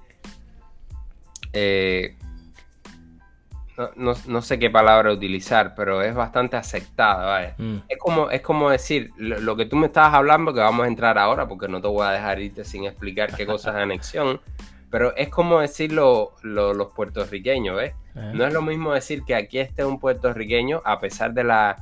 eh, 1.54 2.18
no, 3.96 4.42
sé 4.42 4.60
qué 4.60 4.70
palabra 4.70 5.12
utilizar, 5.12 5.74
pero 5.76 6.02
es 6.02 6.14
bastante 6.14 6.58
aceptada, 6.58 7.56
mm. 7.58 7.78
Es, 7.90 7.98
como, 7.98 8.30
es 8.30 8.42
como 8.42 8.70
decir, 8.70 9.12
lo, 9.18 9.56
que 9.56 9.66
tú 9.66 9.76
me 9.76 9.88
estabas 9.88 10.14
hablando, 10.14 10.54
que 10.54 10.60
vamos 10.60 10.86
a 10.86 10.88
entrar 10.88 11.18
ahora, 11.18 11.48
porque 11.48 11.68
no 11.68 11.82
te 11.82 11.88
voy 11.88 12.06
a 12.06 12.12
dejar 12.12 12.40
irte 12.40 12.64
sin 12.66 12.86
explicar 12.86 13.36
qué 13.36 13.46
cosa 13.46 13.72
es 13.72 13.78
anexión, 13.78 14.40
pero 14.92 15.16
es 15.16 15.30
como 15.30 15.60
decir 15.60 15.92
los 15.92 16.30
puertorriqueños, 16.96 17.76
¿ves? 17.76 17.94
Eh. 18.16 18.32
No 18.36 18.46
es 18.46 18.54
lo 18.54 18.62
mismo 18.62 18.94
decir 18.94 19.24
que 19.24 19.34
aquí 19.34 19.58
esté 19.58 19.84
un 19.84 20.00
puertorriqueño, 20.00 20.82
a 20.86 21.00
pesar 21.00 21.34
de 21.34 21.44
la, 21.44 21.76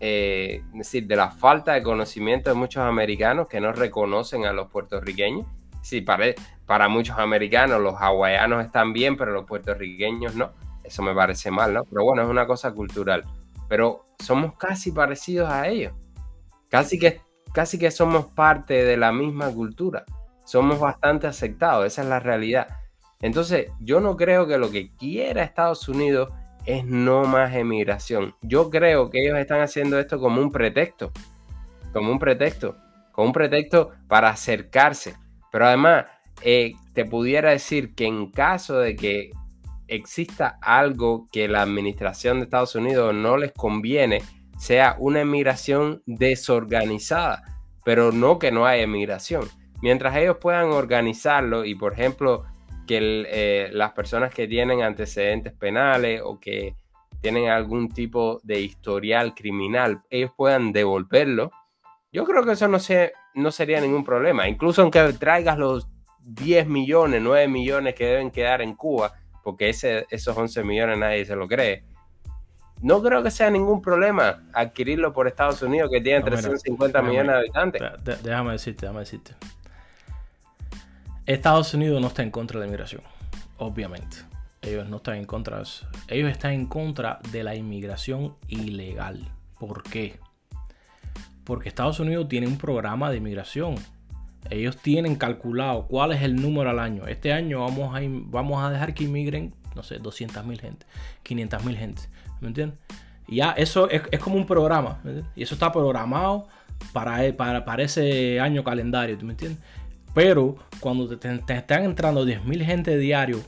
eh, 0.00 0.62
decir, 0.74 1.06
de 1.06 1.16
la 1.16 1.30
falta 1.30 1.72
de 1.72 1.82
conocimiento 1.82 2.50
de 2.50 2.56
muchos 2.56 2.82
americanos 2.82 3.48
que 3.48 3.60
no 3.60 3.72
reconocen 3.72 4.44
a 4.44 4.52
los 4.52 4.70
puertorriqueños. 4.70 5.46
Sí, 5.86 6.00
para, 6.00 6.34
para 6.66 6.88
muchos 6.88 7.16
americanos 7.16 7.80
los 7.80 7.94
hawaianos 7.94 8.64
están 8.64 8.92
bien, 8.92 9.16
pero 9.16 9.30
los 9.30 9.46
puertorriqueños 9.46 10.34
no 10.34 10.50
eso 10.82 11.00
me 11.00 11.14
parece 11.14 11.52
mal, 11.52 11.74
¿no? 11.74 11.84
Pero 11.84 12.02
bueno, 12.02 12.22
es 12.22 12.28
una 12.28 12.44
cosa 12.44 12.72
cultural. 12.72 13.22
Pero 13.68 14.04
somos 14.18 14.54
casi 14.56 14.90
parecidos 14.90 15.48
a 15.48 15.68
ellos. 15.68 15.92
Casi 16.70 16.98
que, 16.98 17.20
casi 17.52 17.78
que 17.78 17.92
somos 17.92 18.26
parte 18.26 18.84
de 18.84 18.96
la 18.96 19.12
misma 19.12 19.48
cultura. 19.52 20.04
Somos 20.44 20.80
bastante 20.80 21.28
aceptados, 21.28 21.86
esa 21.86 22.02
es 22.02 22.08
la 22.08 22.18
realidad. 22.18 22.66
Entonces, 23.20 23.70
yo 23.78 24.00
no 24.00 24.16
creo 24.16 24.48
que 24.48 24.58
lo 24.58 24.72
que 24.72 24.92
quiera 24.96 25.44
Estados 25.44 25.88
Unidos 25.88 26.32
es 26.64 26.84
no 26.84 27.24
más 27.26 27.54
emigración. 27.54 28.34
Yo 28.42 28.70
creo 28.70 29.08
que 29.08 29.24
ellos 29.24 29.38
están 29.38 29.60
haciendo 29.60 30.00
esto 30.00 30.18
como 30.18 30.40
un 30.40 30.50
pretexto. 30.50 31.12
Como 31.92 32.10
un 32.10 32.18
pretexto. 32.18 32.76
Como 33.12 33.28
un 33.28 33.32
pretexto 33.32 33.92
para 34.08 34.30
acercarse. 34.30 35.14
Pero 35.50 35.66
además, 35.66 36.06
eh, 36.42 36.74
te 36.92 37.04
pudiera 37.04 37.50
decir 37.50 37.94
que 37.94 38.06
en 38.06 38.30
caso 38.30 38.78
de 38.78 38.96
que 38.96 39.30
exista 39.88 40.58
algo 40.60 41.26
que 41.30 41.48
la 41.48 41.62
administración 41.62 42.38
de 42.38 42.44
Estados 42.44 42.74
Unidos 42.74 43.14
no 43.14 43.36
les 43.36 43.52
conviene, 43.52 44.22
sea 44.58 44.96
una 44.98 45.20
emigración 45.20 46.02
desorganizada, 46.06 47.42
pero 47.84 48.12
no 48.12 48.38
que 48.38 48.50
no 48.50 48.66
haya 48.66 48.82
emigración. 48.82 49.48
Mientras 49.82 50.16
ellos 50.16 50.38
puedan 50.40 50.70
organizarlo 50.70 51.64
y, 51.64 51.74
por 51.74 51.92
ejemplo, 51.92 52.44
que 52.86 53.26
eh, 53.28 53.68
las 53.72 53.92
personas 53.92 54.32
que 54.32 54.48
tienen 54.48 54.82
antecedentes 54.82 55.52
penales 55.52 56.22
o 56.24 56.40
que 56.40 56.74
tienen 57.20 57.48
algún 57.48 57.90
tipo 57.90 58.40
de 58.42 58.60
historial 58.60 59.34
criminal, 59.34 60.02
ellos 60.10 60.30
puedan 60.36 60.72
devolverlo, 60.72 61.50
yo 62.16 62.24
creo 62.24 62.46
que 62.46 62.52
eso 62.52 62.66
no, 62.66 62.78
no 63.34 63.50
sería 63.50 63.78
ningún 63.78 64.02
problema. 64.02 64.48
Incluso 64.48 64.80
aunque 64.80 65.12
traigas 65.12 65.58
los 65.58 65.86
10 66.20 66.66
millones, 66.66 67.20
9 67.20 67.46
millones 67.46 67.94
que 67.94 68.06
deben 68.06 68.30
quedar 68.30 68.62
en 68.62 68.74
Cuba, 68.74 69.12
porque 69.44 69.68
ese, 69.68 70.06
esos 70.08 70.34
11 70.34 70.64
millones 70.64 70.96
nadie 70.96 71.26
se 71.26 71.36
lo 71.36 71.46
cree. 71.46 71.84
No 72.80 73.02
creo 73.02 73.22
que 73.22 73.30
sea 73.30 73.50
ningún 73.50 73.82
problema 73.82 74.44
adquirirlo 74.54 75.12
por 75.12 75.28
Estados 75.28 75.60
Unidos, 75.60 75.90
que 75.92 76.00
tiene 76.00 76.22
350 76.22 77.02
millones 77.02 77.32
de 77.32 77.38
habitantes. 77.38 77.82
Déjame 78.22 78.52
decirte, 78.52 78.86
déjame 78.86 79.00
decirte. 79.00 79.34
Estados 81.26 81.74
Unidos 81.74 82.00
no 82.00 82.06
está 82.06 82.22
en 82.22 82.30
contra 82.30 82.58
de 82.58 82.64
la 82.64 82.68
inmigración, 82.68 83.02
obviamente. 83.58 84.16
Ellos 84.62 84.88
no 84.88 84.96
están 84.96 85.16
en 85.16 85.26
contra 85.26 85.58
de 85.58 85.64
eso. 85.64 85.86
Ellos 86.08 86.30
están 86.30 86.52
en 86.52 86.64
contra 86.64 87.18
de 87.30 87.44
la 87.44 87.54
inmigración 87.54 88.36
ilegal. 88.48 89.20
¿Por 89.58 89.82
qué? 89.82 90.18
Porque 91.46 91.70
Estados 91.70 91.98
Unidos 92.00 92.28
tiene 92.28 92.46
un 92.46 92.58
programa 92.58 93.10
de 93.10 93.16
inmigración 93.16 93.76
ellos 94.50 94.76
tienen 94.76 95.16
calculado 95.16 95.86
cuál 95.86 96.12
es 96.12 96.22
el 96.22 96.36
número 96.36 96.70
al 96.70 96.78
año. 96.78 97.06
Este 97.06 97.32
año 97.32 97.60
vamos 97.60 97.94
a, 97.94 98.00
vamos 98.02 98.62
a 98.62 98.70
dejar 98.70 98.94
que 98.94 99.04
inmigren, 99.04 99.52
no 99.74 99.82
sé, 99.82 99.98
200 99.98 100.44
mil 100.44 100.60
gente, 100.60 100.86
500 101.22 101.64
mil 101.64 101.76
gente. 101.76 102.02
¿Me 102.40 102.48
entiendes? 102.48 102.78
Ya 103.28 103.52
eso 103.52 103.88
es, 103.90 104.02
como 104.20 104.36
un 104.36 104.46
programa. 104.46 105.00
Y 105.34 105.42
eso 105.42 105.54
está 105.54 105.72
programado 105.72 106.46
para, 106.92 107.32
para, 107.36 107.64
para 107.64 107.82
ese 107.82 108.38
año 108.40 108.62
calendario. 108.62 109.16
¿Me 109.22 109.32
entiendes? 109.32 109.60
Pero 110.14 110.56
cuando 110.80 111.18
te, 111.18 111.40
están 111.54 111.84
entrando 111.84 112.24
10 112.24 112.44
mil 112.44 112.64
gente 112.64 112.96
diario 112.96 113.40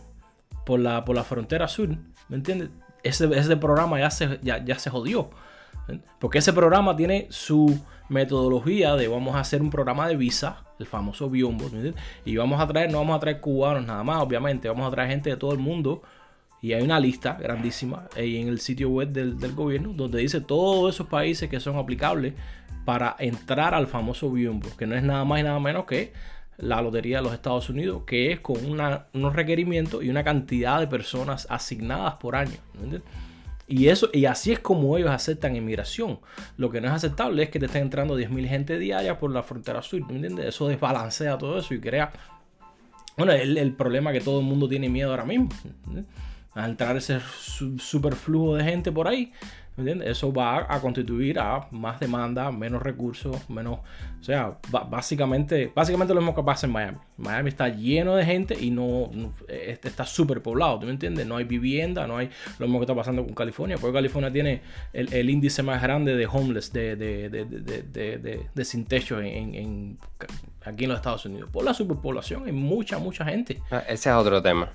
por 0.67 0.81
la, 0.81 1.05
por 1.05 1.17
la 1.17 1.25
frontera 1.25 1.69
sur, 1.69 1.89
¿me 2.29 2.37
entiendes? 2.37 2.71
Ese, 3.03 3.27
ese 3.39 3.57
programa 3.57 3.99
ya 4.01 4.11
se, 4.11 4.39
ya, 4.43 4.63
ya 4.65 4.79
se 4.79 4.91
jodió. 4.91 5.31
Porque 6.19 6.39
ese 6.39 6.53
programa 6.53 6.97
tiene 6.97 7.27
su 7.31 7.79
metodología 8.09 8.97
de 8.97 9.09
vamos 9.09 9.37
a 9.37 9.41
hacer 9.41 9.63
un 9.63 9.71
programa 9.71 10.09
de 10.09 10.17
visa, 10.17 10.65
el 10.79 10.87
famoso 10.87 11.29
Biombo, 11.29 11.71
y 12.25 12.37
vamos 12.37 12.61
a 12.61 12.67
traer, 12.67 12.91
no 12.91 12.99
vamos 12.99 13.17
a 13.17 13.21
traer 13.21 13.41
cubanos 13.41 13.87
nada 13.87 14.03
más, 14.03 14.23
obviamente, 14.23 14.69
vamos 14.69 14.87
a 14.89 14.91
traer 14.91 15.11
gente 15.11 15.31
de 15.31 15.37
todo 15.37 15.53
el 15.53 15.59
mundo. 15.59 16.03
Y 16.61 16.73
hay 16.73 16.83
una 16.83 16.99
lista 16.99 17.35
grandísima 17.35 18.09
ahí 18.17 18.37
en 18.39 18.49
el 18.49 18.59
sitio 18.59 18.91
web 18.91 19.11
del, 19.11 19.37
gobierno 19.55 19.93
donde 19.93 20.19
dice 20.19 20.41
todos 20.41 20.93
esos 20.93 21.07
países 21.07 21.49
que 21.49 21.61
son 21.61 21.77
aplicables 21.77 22.35
para 22.85 23.15
entrar 23.21 23.75
al 23.75 23.87
famoso 23.87 24.29
Biombo, 24.33 24.69
que 24.77 24.85
no 24.85 24.97
es 24.97 25.05
nada 25.05 25.25
más 25.25 25.39
y 25.39 25.45
nada 25.45 25.61
menos 25.61 25.85
que 25.85 26.13
la 26.57 26.83
Lotería 26.83 27.19
de 27.19 27.23
los 27.23 27.33
Estados 27.33 27.71
Unidos, 27.71 28.03
que 28.05 28.33
es 28.33 28.41
con 28.41 28.57
unos 28.65 29.37
requerimientos 29.37 30.03
y 30.03 30.11
una 30.11 30.25
cantidad 30.25 30.81
de 30.81 30.89
personas 30.89 31.47
asignadas 31.49 32.15
por 32.15 32.35
año. 32.35 32.59
Y, 33.69 33.89
eso, 33.89 34.09
y 34.13 34.25
así 34.25 34.53
es 34.53 34.61
como 34.61 34.97
ellos 34.97 35.11
aceptan 35.11 35.55
inmigración. 35.55 36.21
Lo 36.57 36.71
que 36.71 36.81
no 36.81 36.89
es 36.89 36.95
aceptable 36.95 37.43
es 37.43 37.51
que 37.51 37.59
te 37.59 37.67
estén 37.67 37.83
entrando 37.83 38.19
10.000 38.19 38.49
gente 38.49 38.79
diaria 38.79 39.19
por 39.19 39.31
la 39.31 39.43
frontera 39.43 39.83
sur. 39.83 40.05
¿Me 40.07 40.15
entiendes? 40.15 40.47
Eso 40.47 40.69
desbalancea 40.69 41.37
todo 41.37 41.59
eso 41.59 41.75
y 41.75 41.81
crea. 41.81 42.11
Bueno, 43.17 43.33
el, 43.33 43.59
el 43.59 43.75
problema 43.75 44.13
que 44.13 44.21
todo 44.21 44.41
el 44.41 44.47
mundo 44.47 44.69
tiene 44.69 44.89
miedo 44.89 45.11
ahora 45.11 45.25
mismo. 45.25 45.51
A 46.55 46.67
entrar 46.67 46.97
ese 46.97 47.21
superflujo 47.79 48.57
de 48.57 48.65
gente 48.65 48.91
por 48.91 49.07
ahí 49.07 49.33
eso 50.05 50.33
va 50.33 50.67
a 50.69 50.81
constituir 50.81 51.39
a 51.39 51.67
más 51.71 52.01
demanda, 52.01 52.51
menos 52.51 52.83
recursos, 52.83 53.49
menos... 53.49 53.81
O 54.21 54.25
sea, 54.25 54.59
básicamente, 54.91 55.71
básicamente 55.75 56.13
lo 56.13 56.21
mismo 56.21 56.35
que 56.35 56.43
pasa 56.43 56.67
en 56.67 56.73
Miami. 56.73 56.99
Miami 57.17 57.49
está 57.51 57.69
lleno 57.69 58.17
de 58.17 58.25
gente 58.25 58.57
y 58.59 58.71
no, 58.71 59.11
está 59.49 60.05
súper 60.05 60.43
poblado, 60.43 60.81
¿tú 60.81 60.87
me 60.87 60.93
entiendes? 60.93 61.27
No 61.27 61.37
hay 61.37 61.45
vivienda, 61.45 62.07
no 62.07 62.17
hay 62.17 62.31
lo 62.59 62.67
mismo 62.67 62.81
que 62.81 62.85
está 62.85 62.95
pasando 62.95 63.25
con 63.25 63.35
California, 63.35 63.77
porque 63.81 63.95
California 63.95 64.33
tiene 64.33 64.63
el, 64.93 65.31
índice 65.31 65.63
más 65.63 65.83
grande 65.83 66.17
de 66.17 66.27
homeless, 66.27 66.73
de, 66.73 66.97
de, 66.97 68.65
sin 68.65 68.85
techo 68.87 69.21
en, 69.21 69.99
aquí 70.65 70.85
en 70.85 70.91
los 70.91 70.99
Estados 70.99 71.25
Unidos. 71.27 71.51
Por 71.51 71.65
la 71.65 71.75
superpoblación 71.75 72.45
hay 72.47 72.53
mucha, 72.53 72.99
mucha 72.99 73.25
gente. 73.25 73.61
Ah, 73.71 73.85
ese 73.89 74.11
es 74.11 74.15
otro 74.17 74.43
tema. 74.43 74.71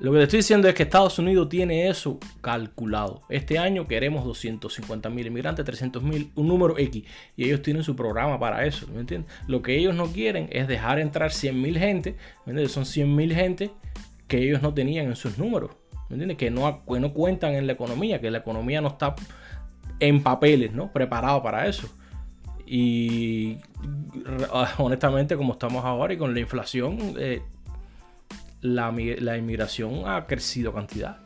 Lo 0.00 0.12
que 0.12 0.18
te 0.18 0.24
estoy 0.24 0.38
diciendo 0.38 0.68
es 0.68 0.74
que 0.74 0.84
Estados 0.84 1.18
Unidos 1.18 1.48
tiene 1.48 1.88
eso 1.88 2.20
calculado. 2.40 3.22
Este 3.28 3.58
año 3.58 3.88
queremos 3.88 4.24
250 4.24 5.10
mil 5.10 5.26
inmigrantes, 5.26 5.64
300 5.64 6.02
mil, 6.04 6.30
un 6.36 6.46
número 6.46 6.78
X. 6.78 7.04
Y 7.36 7.44
ellos 7.44 7.62
tienen 7.62 7.82
su 7.82 7.96
programa 7.96 8.38
para 8.38 8.64
eso, 8.64 8.86
¿me 8.94 9.00
entiendes? 9.00 9.30
Lo 9.48 9.60
que 9.60 9.76
ellos 9.76 9.96
no 9.96 10.06
quieren 10.06 10.48
es 10.52 10.68
dejar 10.68 11.00
entrar 11.00 11.32
100 11.32 11.60
mil 11.60 11.76
gente, 11.78 12.12
¿me 12.46 12.52
entiendes? 12.52 12.72
Son 12.72 12.86
100 12.86 13.16
mil 13.16 13.34
gente 13.34 13.72
que 14.28 14.38
ellos 14.38 14.62
no 14.62 14.72
tenían 14.72 15.06
en 15.06 15.16
sus 15.16 15.36
números. 15.36 15.72
¿Me 16.08 16.14
entiendes? 16.14 16.38
Que 16.38 16.50
no, 16.50 16.84
que 16.86 17.00
no 17.00 17.12
cuentan 17.12 17.54
en 17.54 17.66
la 17.66 17.72
economía, 17.72 18.20
que 18.20 18.30
la 18.30 18.38
economía 18.38 18.80
no 18.80 18.88
está 18.88 19.16
en 19.98 20.22
papeles, 20.22 20.72
¿no? 20.72 20.92
Preparado 20.92 21.42
para 21.42 21.66
eso. 21.66 21.88
Y 22.64 23.58
honestamente, 24.78 25.36
como 25.36 25.54
estamos 25.54 25.84
ahora 25.84 26.14
y 26.14 26.18
con 26.18 26.34
la 26.34 26.40
inflación, 26.40 27.14
eh, 27.18 27.42
la, 28.60 29.36
inmigración 29.36 30.02
ha 30.06 30.26
crecido 30.26 30.72
cantidad. 30.72 31.18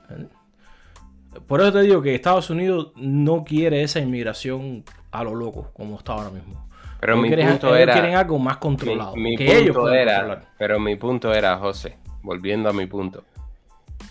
Por 1.47 1.61
eso 1.61 1.73
te 1.73 1.83
digo 1.83 2.03
que 2.03 2.15
Estados 2.15 2.51
Unidos 2.51 2.93
no 2.97 3.45
quiere 3.45 3.83
esa 3.83 4.01
inmigración 4.01 4.85
a 5.11 5.25
lo 5.25 5.35
loco, 5.35 5.71
como 5.73 5.97
está 5.97 6.13
ahora 6.13 6.31
mismo. 6.31 6.67
Pero 7.01 7.17
mi 7.17 7.35
punto 7.35 7.75
era. 7.75 7.95
quieren 7.95 8.15
algo 8.15 8.39
más 8.39 8.59
controlado. 8.59 9.17
Mi, 9.17 9.37
punto 9.37 9.93
era. 9.93 10.43
Pero 10.57 10.79
mi 10.79 10.95
punto 10.97 11.35
era, 11.35 11.57
José, 11.59 11.97
volviendo 12.23 12.69
a 12.69 12.73
mi 12.73 12.87
punto. 12.87 13.25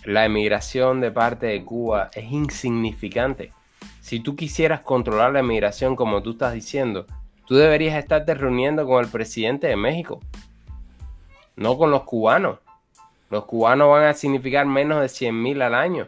La 0.04 0.24
emigración 0.24 1.00
de 1.00 1.10
parte 1.10 1.46
de 1.46 1.64
Cuba 1.64 2.10
es 2.12 2.30
insignificante. 2.30 3.52
Si 4.00 4.20
tú 4.20 4.36
quisieras 4.36 4.80
controlar 4.80 5.32
la 5.32 5.40
emigración 5.40 5.96
como 5.96 6.22
tú 6.22 6.32
estás 6.32 6.52
diciendo, 6.52 7.06
tú 7.46 7.54
deberías 7.54 7.96
estarte 7.96 8.34
reuniendo 8.34 8.86
con 8.86 9.02
el 9.02 9.10
presidente 9.10 9.68
de 9.68 9.76
México, 9.76 10.20
no 11.56 11.78
con 11.78 11.90
los 11.90 12.02
cubanos. 12.02 12.58
Los 13.32 13.46
cubanos 13.46 13.88
van 13.88 14.04
a 14.04 14.12
significar 14.12 14.66
menos 14.66 15.00
de 15.00 15.08
100 15.08 15.42
mil 15.42 15.62
al 15.62 15.74
año. 15.74 16.06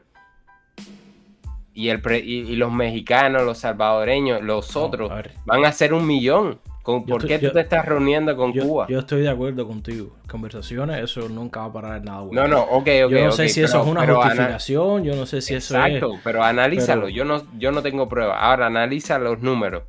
Y, 1.73 1.89
el 1.89 2.03
y, 2.23 2.55
los 2.55 2.71
mexicanos, 2.71 3.45
los 3.45 3.57
salvadoreños, 3.57 4.43
los 4.43 4.77
otros, 4.77 5.11
van 5.47 5.65
a 5.65 5.73
ser 5.73 5.95
un 5.95 6.07
millón. 6.07 6.59
¿Por 6.83 7.27
qué 7.27 7.39
tú 7.39 7.51
te 7.51 7.61
estás 7.61 7.87
reuniendo 7.87 8.37
con 8.37 8.53
Cuba? 8.53 8.87
Yo 8.91 8.99
estoy 8.99 9.23
de 9.23 9.31
acuerdo 9.31 9.67
contigo. 9.67 10.15
Conversaciones, 10.29 11.03
eso 11.03 11.27
nunca 11.31 11.61
va 11.61 11.67
a 11.67 11.73
parar 11.73 11.97
en 11.97 12.05
nada 12.05 12.21
bueno. 12.21 12.43
No, 12.43 12.47
no, 12.47 12.63
ok, 12.63 12.89
ok. 13.07 13.11
Yo 13.11 13.25
no 13.25 13.33
sé 13.33 13.49
si 13.49 13.63
eso 13.63 13.81
es 13.81 13.89
una 13.89 14.07
justificación, 14.07 15.05
yo 15.05 15.17
no 15.17 15.25
sé 15.25 15.41
si 15.41 15.55
eso 15.55 15.79
es. 15.79 15.87
Exacto, 15.87 16.21
pero 16.23 16.45
analízalo. 16.45 17.09
Yo, 17.09 17.25
no, 17.25 17.43
yo 17.57 17.73
no 17.73 17.81
tengo 17.81 18.07
prueba. 18.07 18.39
Ahora, 18.39 18.67
analiza 18.67 19.19
los 19.19 19.41
números. 19.41 19.85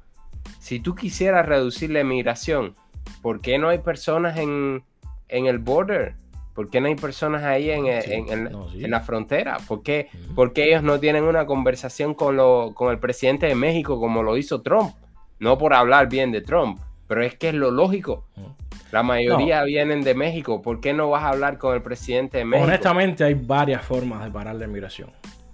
Si 0.60 0.80
tú 0.80 0.96
quisieras 0.96 1.46
reducir 1.46 1.90
la 1.90 2.00
emigración, 2.00 2.76
¿por 3.22 3.42
qué 3.42 3.58
no 3.58 3.68
hay 3.68 3.80
personas 3.80 4.38
en, 4.38 4.86
en 5.28 5.48
el 5.48 5.60
border? 5.60 6.16
¿Por 6.56 6.70
qué 6.70 6.80
no 6.80 6.88
hay 6.88 6.96
personas 6.96 7.44
ahí 7.44 7.70
en, 7.70 7.86
en, 7.86 8.90
la 8.90 9.02
frontera? 9.02 9.58
¿Por 9.68 9.84
qué, 9.84 10.10
ellos 10.56 10.84
no 10.84 11.02
tienen 11.02 11.26
una 11.26 11.46
conversación 11.46 12.14
con, 12.14 12.38
lo, 12.38 12.72
con 12.74 12.92
el 12.92 12.98
presidente 12.98 13.46
de 13.46 13.56
México 13.56 14.00
como 14.00 14.24
lo 14.24 14.38
hizo 14.38 14.62
Trump? 14.62 14.96
No 15.38 15.58
por 15.58 15.74
hablar 15.74 16.08
bien 16.08 16.32
de 16.32 16.40
Trump, 16.40 16.80
pero 17.10 17.24
es 17.24 17.36
que 17.36 17.50
es 17.50 17.56
lo 17.56 17.72
lógico. 17.72 18.26
La 18.94 19.04
mayoría 19.04 19.66
vienen 19.66 20.02
de 20.02 20.16
México. 20.16 20.62
¿Por 20.62 20.80
qué 20.80 20.94
no 20.94 21.10
vas 21.10 21.24
a 21.24 21.30
hablar 21.30 21.58
con 21.58 21.76
el 21.76 21.82
presidente 21.82 22.38
de 22.38 22.46
México? 22.46 22.66
Honestamente, 22.66 23.26
hay 23.26 23.34
varias 23.34 23.84
formas 23.84 24.24
de 24.24 24.32
parar 24.32 24.56
la 24.56 24.64
inmigración. 24.64 25.10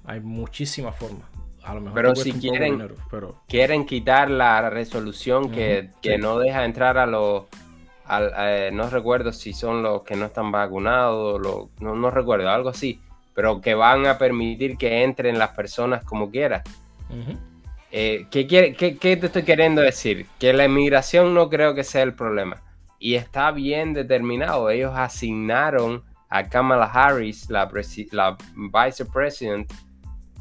Hay 0.05 0.19
muchísimas 0.19 0.95
formas. 0.95 1.23
A 1.63 1.73
lo 1.73 1.81
mejor 1.81 1.95
pero 1.95 2.15
si 2.15 2.33
quieren, 2.33 2.91
pero... 3.09 3.41
quieren 3.47 3.87
quitar 3.87 4.29
la 4.29 4.69
resolución 4.69 5.49
que, 5.49 5.89
que 6.03 6.19
no 6.19 6.37
deja 6.37 6.63
entrar 6.63 6.99
a 6.99 7.07
los 7.07 7.45
eh, 8.19 8.69
no 8.73 8.89
recuerdo 8.89 9.31
si 9.31 9.53
son 9.53 9.83
los 9.83 10.03
que 10.03 10.15
no 10.15 10.25
están 10.25 10.51
vacunados, 10.51 11.41
no, 11.79 12.11
recuerdo, 12.11 12.49
algo 12.49 12.69
así, 12.69 12.99
pero 13.33 13.61
que 13.61 13.73
van 13.73 14.05
a 14.05 14.17
permitir 14.17 14.77
que 14.77 15.03
entren 15.03 15.39
las 15.39 15.49
personas 15.49 16.03
como 16.03 16.29
quieran. 16.29 16.61
Eh, 17.91 18.27
¿qué, 18.31 18.47
qué, 18.47 19.17
te 19.17 19.25
estoy 19.25 19.43
queriendo 19.43 19.81
decir? 19.81 20.25
Que 20.39 20.53
la 20.53 20.65
inmigración 20.65 21.33
no 21.33 21.49
creo 21.49 21.75
que 21.75 21.83
sea 21.83 22.03
el 22.03 22.13
problema. 22.13 22.61
Y 22.99 23.15
está 23.15 23.51
bien 23.51 23.93
determinado. 23.93 24.69
Ellos 24.69 24.93
asignaron 24.95 26.03
a 26.29 26.47
Kamala 26.47 26.85
Harris, 26.85 27.49
la, 27.49 27.69
la 28.11 28.37
vice 28.55 29.05
president, 29.05 29.71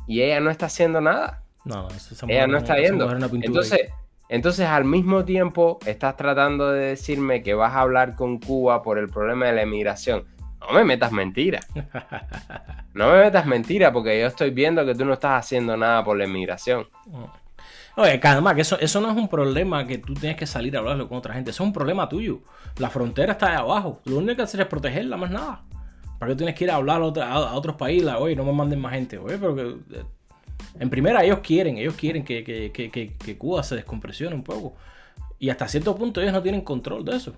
y 0.07 0.23
ella 0.23 0.41
no 0.41 0.51
está 0.51 0.67
haciendo 0.67 1.01
nada. 1.01 1.43
No, 1.65 1.89
ella 2.29 2.47
no 2.47 2.59
está 2.59 2.79
yendo. 2.79 3.11
Entonces, 3.43 3.91
entonces, 4.33 4.69
al 4.69 4.85
mismo 4.85 5.25
tiempo, 5.25 5.81
estás 5.85 6.17
tratando 6.17 6.71
de 6.71 6.91
decirme 6.91 7.43
que 7.43 7.55
vas 7.55 7.75
a 7.75 7.81
hablar 7.81 8.15
con 8.15 8.39
Cuba 8.39 8.81
por 8.81 8.97
el 8.97 9.09
problema 9.09 9.47
de 9.47 9.55
la 9.55 9.63
emigración. 9.63 10.25
No 10.61 10.73
me 10.73 10.85
metas 10.85 11.13
mentira. 11.13 11.61
No 12.93 13.13
me 13.13 13.21
metas 13.21 13.47
mentira 13.47 13.93
porque 13.93 14.21
yo 14.21 14.27
estoy 14.27 14.51
viendo 14.51 14.85
que 14.85 14.97
tú 14.97 15.05
no 15.05 15.13
estás 15.13 15.45
haciendo 15.45 15.77
nada 15.77 16.03
por 16.03 16.17
la 16.17 16.25
emigración. 16.25 16.89
Oye, 17.97 18.21
además 18.21 18.57
que 18.57 18.63
eso, 18.63 18.81
eso 18.81 19.01
no 19.01 19.13
es 19.13 19.17
un 19.17 19.29
problema 19.29 19.87
que 19.87 19.99
tú 19.99 20.13
tienes 20.15 20.37
que 20.37 20.45
salir 20.45 20.75
a 20.77 20.81
hablarlo 20.81 21.09
con 21.09 21.19
otra 21.19 21.35
gente. 21.35 21.53
Eso 21.53 21.63
es 21.63 21.69
un 21.69 21.73
problema 21.73 22.09
tuyo. 22.09 22.41
La 22.79 22.91
frontera 22.91 23.35
está 23.35 23.53
ahí 23.53 23.57
abajo. 23.59 24.01
Lo 24.07 24.19
único 24.19 24.35
que 24.35 24.43
hacer 24.43 24.61
es 24.61 24.67
protegerla, 24.67 25.17
más 25.17 25.31
nada. 25.31 25.63
¿Para 26.19 26.33
qué 26.33 26.37
tienes 26.37 26.57
que 26.57 26.65
ir 26.65 26.73
a 26.73 26.75
hablar 26.75 27.01
a, 27.01 27.55
otros 27.55 27.77
países? 27.77 28.13
Oye, 28.19 28.35
no 28.35 28.45
me 28.45 28.53
manden 28.53 28.81
más 28.81 28.93
gente. 28.93 29.19
Oye, 29.19 29.39
pero 29.39 29.55
que 29.55 29.63
eh, 29.63 30.05
en 30.79 30.91
primera, 30.91 31.25
ellos 31.25 31.41
quieren, 31.41 31.79
ellos 31.79 31.95
quieren 31.95 32.25
que, 32.25 33.37
Cuba 33.39 33.63
se 33.63 33.77
descompresione 33.77 34.35
un 34.35 34.43
poco. 34.43 34.75
Y 35.39 35.51
hasta 35.51 35.69
cierto 35.69 35.97
punto 35.97 36.21
ellos 36.21 36.33
no 36.33 36.43
tienen 36.43 36.61
control 36.63 37.05
de 37.05 37.17
eso. 37.17 37.35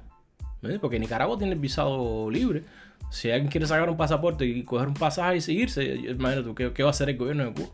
Porque 0.80 0.98
Nicaragua 0.98 1.36
tiene 1.38 1.54
el 1.54 1.58
visado 1.58 2.30
libre. 2.30 2.62
Si 3.10 3.30
alguien 3.30 3.50
quiere 3.50 3.66
sacar 3.66 3.88
un 3.90 3.96
pasaporte 3.96 4.44
y 4.44 4.62
coger 4.62 4.88
un 4.88 4.94
pasaje 4.94 5.36
y 5.36 5.40
seguirse, 5.40 5.84
imagínate, 5.84 6.72
¿qué, 6.72 6.82
va 6.82 6.88
a 6.88 6.90
hacer 6.90 7.10
el 7.10 7.16
gobierno 7.16 7.44
de 7.44 7.52
Cuba? 7.52 7.68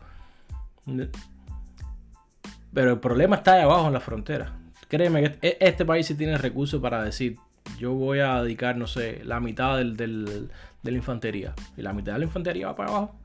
Pero 2.73 2.93
el 2.93 2.99
problema 2.99 3.37
está 3.37 3.53
ahí 3.53 3.61
abajo 3.61 3.87
en 3.87 3.93
la 3.93 3.99
frontera. 3.99 4.53
Créeme 4.87 5.21
que 5.21 5.47
e, 5.47 5.57
este 5.61 5.85
país 5.85 6.07
sí 6.07 6.15
tiene 6.15 6.37
recursos 6.37 6.81
para 6.81 7.03
decir, 7.03 7.37
yo 7.77 7.93
voy 7.93 8.19
a 8.19 8.41
dedicar, 8.41 8.75
no 8.75 8.87
sé, 8.87 9.21
la 9.23 9.39
mitad 9.39 9.77
del, 9.77 9.95
de 9.95 10.91
la 10.91 10.97
infantería. 10.97 11.53
Y 11.77 11.81
la 11.81 11.93
mitad 11.93 12.13
de 12.13 12.19
la 12.19 12.25
infantería 12.25 12.67
va 12.67 12.75
para 12.75 12.89
abajo. 12.89 13.15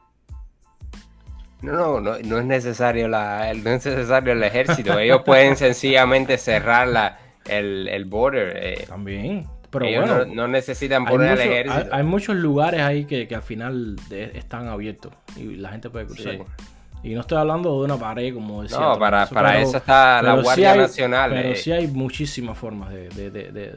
No, 1.65 2.01
no, 2.01 2.19
no, 2.19 2.39
es 2.39 2.45
necesario 2.45 3.09
la, 3.09 3.53
no 3.55 3.71
es 3.71 3.87
necesario 3.87 4.33
el 4.33 4.43
ejército. 4.43 4.99
Ellos 4.99 5.23
pueden 5.25 5.57
sencillamente 5.59 6.39
cerrar 6.39 6.89
la, 6.89 7.19
el, 7.47 7.89
el 7.89 8.05
border. 8.05 8.57
Eh. 8.57 8.85
También. 8.89 9.47
Pero 9.71 9.87
bueno, 9.87 10.25
no, 10.27 10.47
necesitan 10.47 11.05
poner 11.05 11.33
el 11.33 11.51
ejército. 11.51 11.95
Hay, 11.95 12.05
muchos 12.05 12.37
lugares 12.37 12.81
ahí 12.83 13.07
que, 13.07 13.29
al 13.35 13.43
final 13.43 13.97
están 14.11 14.69
abiertos 14.69 15.13
y 15.37 15.57
la 15.57 15.71
gente 15.71 15.91
puede 15.91 16.07
cruzar. 16.07 16.39
Y 17.03 17.13
no 17.15 17.21
estoy 17.21 17.37
hablando 17.37 17.81
de 17.81 17.85
una 17.85 17.99
pared, 17.99 18.33
como 18.33 18.63
decía. 18.63 18.79
No, 18.79 18.99
para, 18.99 19.27
para 19.27 19.61
eso 19.61 19.77
está 19.77 20.23
la 20.23 20.41
Guardia 20.41 20.75
Nacional. 20.75 21.33
Pero 21.33 21.49
eh. 21.51 21.57
sí 21.57 21.71
hay 21.71 21.87
muchísimas 21.87 22.57
formas 22.57 22.91
de, 22.93 23.75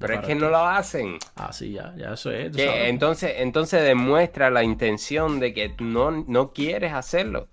pero 0.00 0.14
es 0.14 0.20
que 0.20 0.34
no 0.34 0.48
lo 0.48 0.66
hacen. 0.66 1.18
Ah, 1.36 1.52
sí, 1.52 1.72
ya, 1.72 1.94
ya 1.96 2.14
eso 2.14 2.30
es. 2.30 2.56
entonces, 2.56 3.34
entonces 3.36 3.84
demuestra 3.84 4.50
la 4.50 4.64
intención 4.64 5.38
de 5.38 5.52
que 5.52 5.74
no, 5.78 6.10
no 6.10 6.52
quieres 6.52 6.94
hacerlo. 6.94 7.48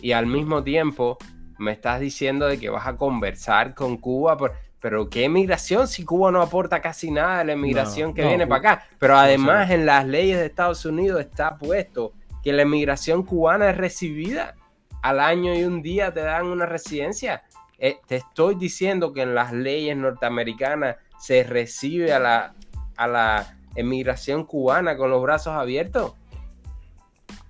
Y 0.00 0.12
al 0.12 0.26
mismo 0.26 0.64
tiempo 0.64 1.18
me 1.58 1.72
estás 1.72 2.00
diciendo 2.00 2.46
de 2.46 2.58
que 2.58 2.70
vas 2.70 2.86
a 2.86 2.96
conversar 2.96 3.74
con 3.74 3.98
Cuba. 3.98 4.38
pero 4.80 5.10
¿qué 5.10 5.24
emigración 5.24 5.86
si 5.86 6.04
Cuba 6.04 6.32
no 6.32 6.40
aporta 6.40 6.80
casi 6.80 7.10
nada 7.10 7.40
de 7.40 7.44
la 7.44 7.52
emigración 7.52 8.14
que 8.14 8.26
viene 8.26 8.46
para 8.46 8.72
acá? 8.72 8.86
Pero 8.98 9.16
además 9.16 9.70
en 9.70 9.84
las 9.84 10.06
leyes 10.06 10.38
de 10.38 10.46
Estados 10.46 10.84
Unidos 10.86 11.20
está 11.20 11.58
puesto 11.58 12.14
que 12.42 12.52
la 12.54 12.62
emigración 12.62 13.22
cubana 13.24 13.68
es 13.70 13.76
recibida. 13.76 14.54
Al 15.02 15.20
año 15.20 15.54
y 15.54 15.64
un 15.64 15.82
día 15.82 16.12
te 16.12 16.20
dan 16.20 16.46
una 16.46 16.66
residencia. 16.66 17.42
Eh, 17.78 17.98
te 18.06 18.16
estoy 18.16 18.54
diciendo 18.54 19.12
que 19.12 19.22
en 19.22 19.34
las 19.34 19.52
leyes 19.52 19.96
norteamericanas 19.96 20.96
se 21.20 21.44
recibe 21.44 22.12
a 22.12 22.18
la, 22.18 22.54
a 22.96 23.06
la 23.06 23.54
emigración 23.76 24.44
cubana 24.44 24.96
con 24.96 25.10
los 25.10 25.22
brazos 25.22 25.52
abiertos. 25.52 26.12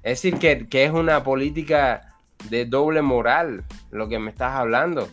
Es 0.03 0.23
decir, 0.23 0.39
que, 0.39 0.85
es 0.85 0.91
una 0.91 1.23
política 1.23 2.15
de 2.49 2.65
doble 2.65 3.01
moral 3.01 3.65
lo 3.91 4.09
que 4.09 4.19
me 4.19 4.31
estás 4.31 4.55
hablando. 4.55 5.09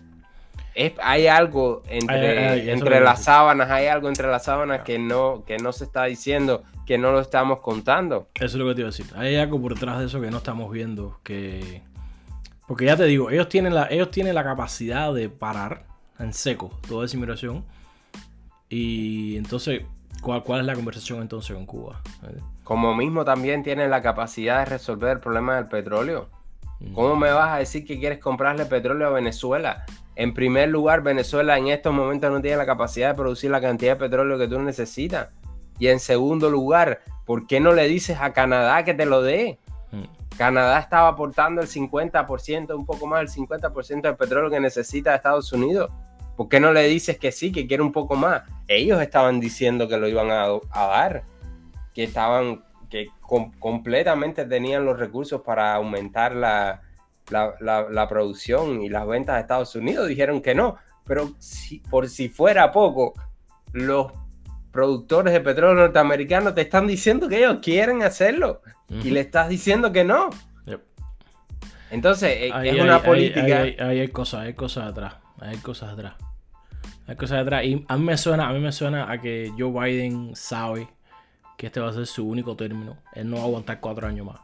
Es, 0.73 0.93
hay 1.01 1.27
algo 1.27 1.83
entre, 1.87 2.71
entre 2.71 2.99
las 2.99 3.23
sábanas, 3.23 3.69
hay 3.69 3.87
algo 3.87 4.07
entre 4.07 4.27
las 4.27 4.45
sábanas 4.45 4.81
que 4.81 4.99
no, 4.99 5.43
que 5.45 5.57
no 5.57 5.71
se 5.71 5.83
está 5.83 6.05
diciendo, 6.05 6.63
que 6.85 6.97
no 6.97 7.11
lo 7.11 7.19
estamos 7.19 7.61
contando. 7.61 8.29
Eso 8.35 8.45
es 8.45 8.55
lo 8.55 8.67
que 8.67 8.75
te 8.75 8.81
iba 8.81 8.89
a 8.89 8.91
decir. 8.91 9.07
Hay 9.15 9.35
algo 9.35 9.61
por 9.61 9.73
detrás 9.73 9.99
de 9.99 10.05
eso 10.05 10.21
que 10.21 10.31
no 10.31 10.37
estamos 10.37 10.71
viendo. 10.71 11.19
Que... 11.23 11.81
Porque 12.67 12.85
ya 12.85 12.95
te 12.95 13.05
digo, 13.05 13.29
ellos 13.29 13.49
tienen 13.49 13.75
la, 13.75 13.87
ellos 13.89 14.09
tienen 14.09 14.35
la 14.35 14.43
capacidad 14.43 15.13
de 15.13 15.29
parar 15.29 15.85
en 16.19 16.33
seco 16.33 16.71
toda 16.87 17.05
esa 17.05 17.15
inmigración 17.15 17.65
y 18.69 19.37
entonces, 19.37 19.83
¿cuál, 20.21 20.43
¿cuál, 20.43 20.61
es 20.61 20.65
la 20.65 20.75
conversación 20.75 21.21
entonces 21.21 21.55
con 21.55 21.65
Cuba? 21.65 22.01
Como 22.63 22.93
mismo 22.95 23.23
también 23.23 23.63
tienen 23.63 23.89
la 23.89 24.01
capacidad 24.01 24.59
de 24.59 24.65
resolver 24.65 25.17
el 25.17 25.19
problema 25.19 25.55
del 25.55 25.67
petróleo. 25.67 26.29
Mm. 26.79 26.93
¿Cómo 26.93 27.15
me 27.15 27.31
vas 27.31 27.53
a 27.53 27.57
decir 27.57 27.85
que 27.85 27.99
quieres 27.99 28.19
comprarle 28.19 28.65
petróleo 28.65 29.07
a 29.07 29.11
Venezuela? 29.11 29.85
En 30.15 30.33
primer 30.33 30.69
lugar, 30.69 31.01
Venezuela 31.01 31.57
en 31.57 31.67
estos 31.67 31.93
momentos 31.93 32.31
no 32.31 32.41
tiene 32.41 32.57
la 32.57 32.65
capacidad 32.65 33.09
de 33.09 33.15
producir 33.15 33.51
la 33.51 33.61
cantidad 33.61 33.93
de 33.93 33.99
petróleo 33.99 34.37
que 34.37 34.47
tú 34.47 34.59
necesitas. 34.59 35.29
Y 35.79 35.87
en 35.87 35.99
segundo 35.99 36.49
lugar, 36.49 37.01
¿por 37.25 37.47
qué 37.47 37.59
no 37.59 37.71
le 37.71 37.87
dices 37.87 38.17
a 38.19 38.33
Canadá 38.33 38.83
que 38.83 38.93
te 38.93 39.05
lo 39.05 39.21
dé? 39.21 39.59
Mm. 39.91 40.35
Canadá 40.37 40.79
estaba 40.79 41.07
aportando 41.07 41.61
el 41.61 41.67
50%, 41.67 42.75
un 42.75 42.85
poco 42.85 43.07
más 43.07 43.19
del 43.19 43.47
50% 43.47 44.01
del 44.01 44.15
petróleo 44.15 44.49
que 44.49 44.59
necesita 44.59 45.15
Estados 45.15 45.53
Unidos. 45.53 45.91
¿Por 46.37 46.47
qué 46.47 46.59
no 46.59 46.71
le 46.71 46.83
dices 46.83 47.17
que 47.17 47.31
sí, 47.31 47.51
que 47.51 47.65
quiere 47.65 47.81
un 47.81 47.91
poco 47.91 48.15
más? 48.15 48.43
Ellos 48.67 49.01
estaban 49.01 49.39
diciendo 49.39 49.87
que 49.87 49.97
lo 49.97 50.07
iban 50.07 50.29
a, 50.29 50.59
dar, 50.71 51.23
que 51.95 52.03
estaban 52.03 52.63
que 52.91 53.07
completamente 53.59 54.45
tenían 54.45 54.85
los 54.85 54.99
recursos 54.99 55.41
para 55.41 55.73
aumentar 55.73 56.35
la, 56.35 56.83
la, 57.29 58.07
producción 58.07 58.83
y 58.83 58.87
las 58.87 59.05
ventas 59.07 59.35
de 59.35 59.41
Estados 59.41 59.75
Unidos, 59.75 60.07
dijeron 60.07 60.41
que 60.41 60.53
no. 60.53 60.77
Pero 61.05 61.33
si, 61.39 61.79
por 61.79 62.07
si 62.07 62.29
fuera 62.29 62.71
poco, 62.71 63.15
los 63.73 64.11
productores 64.71 65.33
de 65.33 65.41
petróleo 65.41 65.73
norteamericanos 65.73 66.53
te 66.53 66.61
están 66.61 66.85
diciendo 66.85 67.27
que 67.27 67.39
ellos 67.39 67.57
quieren 67.63 68.03
hacerlo 68.03 68.61
y 68.89 69.09
le 69.09 69.21
estás 69.21 69.49
diciendo 69.49 69.91
que 69.91 70.03
no. 70.03 70.29
Entonces, 71.89 72.29
eh, 72.31 72.51
es 72.63 72.79
una 72.79 73.01
política. 73.01 73.61
Ahí, 73.61 73.75
hay 73.79 74.07
cosas, 74.09 74.41
hay 74.41 74.53
cosas 74.53 74.89
atrás. 74.91 75.15
Hay 75.39 75.57
cosas 75.57 75.93
atrás. 75.93 76.15
Hay 77.07 77.15
cosas 77.15 77.41
atrás. 77.41 77.63
Y 77.65 77.85
a 77.87 77.97
mí 77.97 78.03
me 78.03 78.17
suena, 78.17 78.49
a 78.49 78.53
mí 78.53 78.59
me 78.59 78.71
suena 78.71 79.11
a 79.11 79.19
que 79.21 79.51
Joe 79.57 79.71
Biden 79.71 80.35
sabe 80.35 80.87
que 81.57 81.67
este 81.67 81.79
va 81.79 81.89
a 81.89 81.93
ser 81.93 82.05
su 82.05 82.27
único 82.27 82.55
término. 82.55 82.97
Él 83.13 83.29
no 83.29 83.37
va 83.37 83.43
a 83.43 83.45
aguantar 83.45 83.79
cuatro 83.79 84.07
años 84.07 84.25
más. 84.25 84.39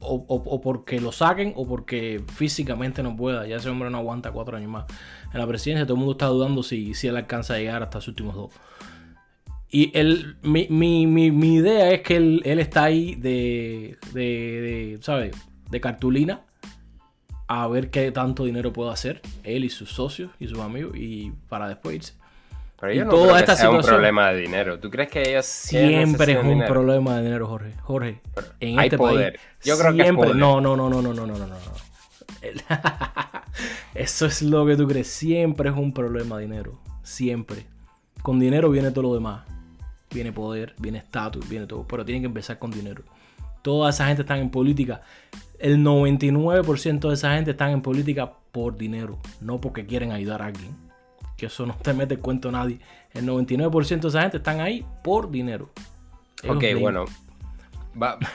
O, 0.00 0.60
porque 0.62 1.00
lo 1.00 1.10
saquen 1.10 1.52
o 1.56 1.66
porque 1.66 2.22
físicamente 2.34 3.02
no 3.02 3.16
pueda. 3.16 3.46
Ya 3.46 3.56
ese 3.56 3.68
hombre 3.68 3.90
no 3.90 3.98
aguanta 3.98 4.30
cuatro 4.32 4.56
años 4.56 4.70
más. 4.70 4.84
En 5.32 5.40
la 5.40 5.46
presidencia 5.46 5.84
todo 5.84 5.94
el 5.94 5.98
mundo 5.98 6.12
está 6.12 6.26
dudando 6.26 6.62
si, 6.62 6.94
si 6.94 7.08
él 7.08 7.16
alcanza 7.16 7.54
a 7.54 7.58
llegar 7.58 7.82
hasta 7.82 8.00
sus 8.00 8.08
últimos 8.08 8.34
dos. 8.34 8.52
Y 9.70 9.90
él, 9.98 10.36
mi, 10.42 10.66
mi, 10.70 11.54
idea 11.56 11.90
es 11.90 12.00
que 12.00 12.16
él, 12.16 12.42
está 12.44 12.84
ahí 12.84 13.16
de, 13.16 13.98
de, 14.14 14.22
de, 14.22 14.98
¿sabes? 15.02 15.36
De 15.68 15.80
cartulina 15.80 16.40
a 17.48 17.66
ver 17.66 17.90
qué 17.90 18.12
tanto 18.12 18.44
dinero 18.44 18.72
puede 18.72 18.92
hacer 18.92 19.22
él 19.42 19.64
y 19.64 19.70
sus 19.70 19.90
socios 19.90 20.30
y 20.38 20.46
sus 20.48 20.58
amigos 20.58 20.92
y 20.94 21.32
para 21.48 21.66
después 21.66 21.96
irse. 21.96 22.12
Pero 22.80 22.92
yo 22.92 23.04
no 23.06 23.10
toda 23.10 23.24
creo 23.24 23.36
esta 23.38 23.52
que 23.54 23.58
sea 23.58 23.70
un 23.70 23.80
problema 23.80 24.30
de 24.30 24.40
dinero. 24.40 24.78
¿Tú 24.78 24.88
crees 24.88 25.10
que 25.10 25.22
ellos 25.28 25.46
siempre 25.46 26.34
es 26.34 26.44
un 26.44 26.64
problema 26.64 27.16
de 27.16 27.24
dinero, 27.24 27.48
Jorge? 27.48 27.72
Jorge, 27.82 28.20
en 28.60 28.78
hay 28.78 28.86
este 28.86 28.98
poder. 28.98 29.40
yo 29.64 29.76
creo 29.76 29.96
que. 29.96 30.12
No, 30.12 30.60
no, 30.60 30.76
no, 30.76 30.76
no, 30.76 31.02
no, 31.02 31.02
no, 31.02 31.26
no, 31.26 31.26
no, 31.26 31.46
no. 31.46 31.56
Eso 33.94 34.26
es 34.26 34.42
lo 34.42 34.64
que 34.64 34.76
tú 34.76 34.86
crees. 34.86 35.08
Siempre 35.08 35.70
es 35.70 35.76
un 35.76 35.92
problema 35.92 36.36
de 36.36 36.42
dinero. 36.42 36.78
Siempre. 37.02 37.66
Con 38.22 38.38
dinero 38.38 38.70
viene 38.70 38.92
todo 38.92 39.02
lo 39.02 39.14
demás. 39.14 39.44
Viene 40.10 40.30
poder, 40.32 40.74
viene 40.78 40.98
estatus, 40.98 41.48
viene 41.48 41.66
todo. 41.66 41.84
Pero 41.88 42.04
tienen 42.04 42.22
que 42.22 42.26
empezar 42.26 42.58
con 42.60 42.70
dinero. 42.70 43.02
Toda 43.68 43.90
esa 43.90 44.06
gente 44.06 44.22
está 44.22 44.38
en 44.38 44.48
política 44.48 45.02
el 45.58 45.78
99% 45.78 47.08
de 47.08 47.14
esa 47.14 47.34
gente 47.34 47.50
están 47.52 47.70
en 47.70 47.82
política 47.82 48.32
por 48.52 48.76
dinero, 48.76 49.18
no 49.40 49.60
porque 49.60 49.86
quieren 49.86 50.12
ayudar 50.12 50.42
a 50.42 50.46
alguien. 50.46 50.74
Que 51.36 51.46
eso 51.46 51.66
no 51.66 51.74
te 51.74 51.92
mete 51.92 52.16
cuento 52.18 52.48
a 52.48 52.52
nadie. 52.52 52.78
El 53.12 53.26
99% 53.26 54.00
de 54.00 54.08
esa 54.08 54.22
gente 54.22 54.36
están 54.38 54.60
ahí 54.60 54.84
por 55.02 55.30
dinero. 55.30 55.70
ok, 56.48 56.64
bueno. 56.80 57.04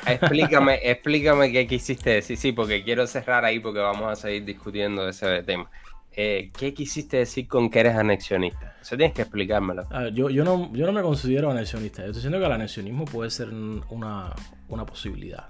explícame, 0.05 0.79
explícame 0.83 1.51
qué 1.51 1.67
quisiste 1.67 2.11
decir. 2.11 2.37
Sí, 2.37 2.51
porque 2.51 2.83
quiero 2.83 3.07
cerrar 3.07 3.45
ahí 3.45 3.59
porque 3.59 3.79
vamos 3.79 4.11
a 4.11 4.15
seguir 4.15 4.45
discutiendo 4.45 5.07
ese 5.07 5.43
tema. 5.43 5.69
Eh, 6.15 6.51
¿Qué 6.57 6.73
quisiste 6.73 7.17
decir 7.17 7.47
con 7.47 7.69
que 7.69 7.79
eres 7.79 7.95
anexionista? 7.95 8.75
Eso 8.81 8.95
tienes 8.95 9.15
que 9.15 9.23
explicármelo. 9.23 9.87
yo, 10.11 10.29
yo, 10.29 10.43
no, 10.43 10.71
yo 10.73 10.85
no 10.85 10.91
me 10.91 11.01
considero 11.01 11.49
anexionista. 11.49 12.03
Yo 12.03 12.09
estoy 12.09 12.19
diciendo 12.19 12.39
que 12.39 12.45
el 12.45 12.51
anexionismo 12.51 13.05
puede 13.05 13.29
ser 13.29 13.49
una, 13.49 14.33
una 14.69 14.85
posibilidad. 14.85 15.49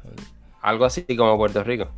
Algo 0.62 0.86
así 0.86 1.04
como 1.18 1.36
Puerto 1.38 1.64
Rico. 1.64 1.90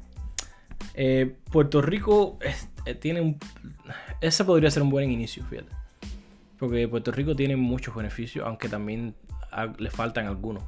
Eh, 0.96 1.36
Puerto 1.52 1.82
Rico 1.82 2.40
eh, 2.86 2.96
tiene 2.96 3.22
un... 3.22 3.38
Ese 4.22 4.44
podría 4.46 4.72
ser 4.72 4.82
un 4.82 4.90
buen 4.90 5.12
inicio, 5.12 5.46
fíjate. 5.46 5.70
Porque 6.58 6.88
Puerto 6.88 7.12
Rico 7.12 7.36
tiene 7.36 7.56
muchos 7.56 7.94
beneficios, 7.94 8.48
aunque 8.48 8.70
también 8.70 9.14
le 9.78 9.92
faltan 9.92 10.28
algunos. 10.28 10.64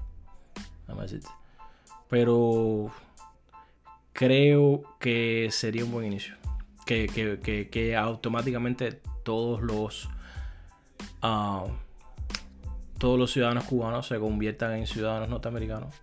Pero 2.10 2.92
creo 4.14 4.84
que 5.00 5.48
sería 5.52 5.84
un 5.86 5.92
buen 5.92 6.08
inicio. 6.08 6.36
Que, 6.88 7.96
automáticamente 7.96 9.02
todos 9.24 9.62
los... 9.62 10.10
Ah, 11.22 11.66
todos 12.98 13.20
los 13.20 13.32
ciudadanos 13.32 13.66
cubanos 13.66 14.08
se 14.08 14.18
conviertan 14.18 14.74
en 14.74 14.88
ciudadanos 14.88 15.30
norteamericanos 15.30 15.94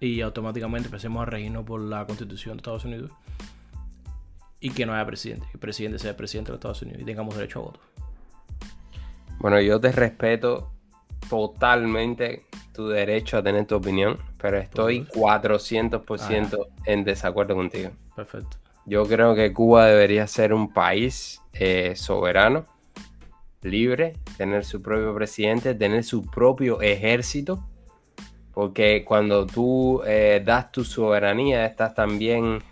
y 0.00 0.20
automáticamente 0.22 0.86
empecemos 0.86 1.22
a 1.22 1.26
regirnos 1.26 1.64
por 1.64 1.80
la 1.80 2.06
constitución 2.06 2.56
de 2.56 2.60
Estados 2.60 2.84
Unidos 2.84 3.10
y 4.60 4.70
que 4.70 4.86
no 4.86 4.94
haya 4.94 5.04
presidente, 5.04 5.46
que 5.46 5.54
el 5.54 5.60
presidente 5.60 5.98
sea 5.98 6.10
el 6.10 6.16
presidente 6.16 6.50
de 6.50 6.56
Estados 6.56 6.80
Unidos 6.82 7.02
y 7.02 7.04
tengamos 7.04 7.36
derecho 7.36 7.60
a 7.60 7.62
voto. 7.64 7.80
Bueno, 9.38 9.60
yo 9.60 9.78
te 9.78 9.92
respeto 9.92 10.70
totalmente 11.28 12.46
tu 12.72 12.88
derecho 12.88 13.38
a 13.38 13.42
tener 13.42 13.66
tu 13.66 13.76
opinión, 13.76 14.18
pero 14.38 14.58
estoy 14.58 15.04
400% 15.04 16.58
ah, 16.58 16.74
en 16.86 17.04
desacuerdo 17.04 17.54
contigo. 17.54 17.90
Perfecto. 18.16 18.56
Yo 18.86 19.04
creo 19.04 19.34
que 19.34 19.52
Cuba 19.52 19.86
debería 19.86 20.26
ser 20.26 20.52
un 20.52 20.72
país 20.72 21.40
eh, 21.52 21.94
soberano, 21.96 22.64
libre, 23.62 24.14
tener 24.36 24.64
su 24.64 24.82
propio 24.82 25.14
presidente, 25.14 25.74
tener 25.74 26.04
su 26.04 26.26
propio 26.26 26.82
ejército 26.82 27.64
porque 28.54 29.04
cuando 29.04 29.46
tú 29.46 30.00
eh, 30.06 30.40
das 30.44 30.70
tu 30.70 30.84
soberanía, 30.84 31.66
estás 31.66 31.92
también 31.92 32.62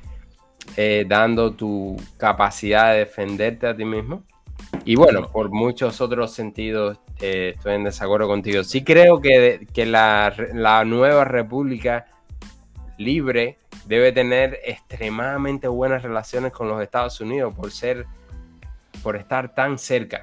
eh, 0.76 1.04
dando 1.08 1.52
tu 1.52 1.96
capacidad 2.16 2.92
de 2.92 3.00
defenderte 3.00 3.66
a 3.66 3.76
ti 3.76 3.84
mismo. 3.84 4.22
Y 4.84 4.94
bueno, 4.94 5.28
por 5.30 5.50
muchos 5.50 6.00
otros 6.00 6.32
sentidos 6.32 6.98
eh, 7.20 7.54
estoy 7.56 7.74
en 7.74 7.84
desacuerdo 7.84 8.28
contigo. 8.28 8.62
Sí 8.62 8.84
creo 8.84 9.20
que, 9.20 9.66
que 9.72 9.84
la, 9.84 10.32
la, 10.54 10.84
nueva 10.84 11.24
república 11.24 12.06
libre 12.96 13.58
debe 13.86 14.12
tener 14.12 14.60
extremadamente 14.64 15.68
buenas 15.68 16.02
relaciones 16.02 16.52
con 16.52 16.68
los 16.68 16.80
Estados 16.82 17.20
Unidos 17.20 17.54
por 17.54 17.70
ser, 17.70 18.06
por 19.02 19.16
estar 19.16 19.54
tan 19.54 19.78
cerca 19.78 20.22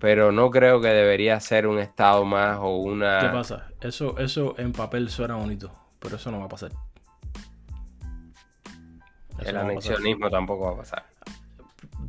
pero 0.00 0.32
no 0.32 0.50
creo 0.50 0.80
que 0.80 0.88
debería 0.88 1.38
ser 1.40 1.66
un 1.66 1.78
estado 1.78 2.24
más 2.24 2.58
o 2.58 2.78
una... 2.78 3.20
¿Qué 3.20 3.28
pasa? 3.28 3.68
Eso, 3.82 4.18
eso 4.18 4.54
en 4.58 4.72
papel 4.72 5.10
suena 5.10 5.36
bonito, 5.36 5.70
pero 6.00 6.16
eso 6.16 6.30
no 6.30 6.40
va 6.40 6.46
a 6.46 6.48
pasar. 6.48 6.72
el 9.40 9.56
anexionismo 9.56 10.30
tampoco 10.30 10.64
va 10.64 10.72
a 10.72 10.76
pasar. 10.78 11.04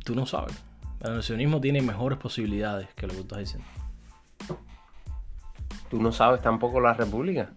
Tú 0.04 0.14
no 0.14 0.24
sabes. 0.24 0.58
El 1.00 1.12
anexionismo 1.12 1.60
tiene 1.60 1.82
mejores 1.82 2.18
posibilidades 2.18 2.88
que 2.94 3.06
lo 3.06 3.12
que 3.12 3.18
tú 3.18 3.22
estás 3.22 3.38
diciendo. 3.40 3.68
¿Tú 5.90 6.00
no 6.00 6.10
sabes 6.12 6.40
tampoco 6.40 6.80
la 6.80 6.94
república? 6.94 7.50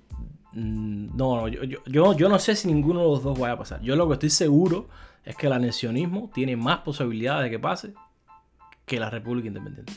Mm, 0.56 1.16
no, 1.16 1.42
no 1.42 1.48
yo, 1.48 1.64
yo, 1.86 2.14
yo, 2.14 2.30
no 2.30 2.40
sé 2.40 2.56
si 2.56 2.68
ninguno 2.68 3.02
de 3.02 3.08
los 3.08 3.24
dos 3.24 3.38
vaya 3.38 3.54
a 3.54 3.58
pasar. 3.58 3.82
Yo 3.82 3.96
lo 3.96 4.08
que 4.08 4.14
estoy 4.14 4.32
seguro 4.32 4.88
es 5.24 5.36
que 5.36 5.48
el 5.48 5.54
anexionismo 5.54 6.32
tiene 6.34 6.56
más 6.56 6.80
posibilidades 6.80 7.44
de 7.44 7.50
que 7.52 7.60
pase 7.60 7.94
que 8.86 9.00
la 9.00 9.10
república 9.10 9.48
independiente 9.48 9.94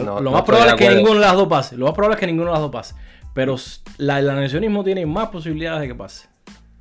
lo 0.00 0.30
más 0.30 0.42
probable 0.42 0.72
es 0.72 0.76
que 0.76 0.94
ninguno 0.94 1.14
de 1.14 1.20
las 1.20 1.34
dos 1.34 1.48
pase. 1.48 1.76
Lo 1.76 1.86
más 1.86 1.94
probable 1.94 2.14
es 2.14 2.20
que 2.20 2.26
ninguno 2.26 2.50
de 2.50 2.52
las 2.52 2.60
dos 2.60 2.70
pase. 2.70 2.94
Pero 3.34 3.56
la, 3.98 4.18
el 4.18 4.30
anexionismo 4.30 4.84
tiene 4.84 5.06
más 5.06 5.28
posibilidades 5.28 5.82
de 5.82 5.88
que 5.88 5.94
pase. 5.94 6.28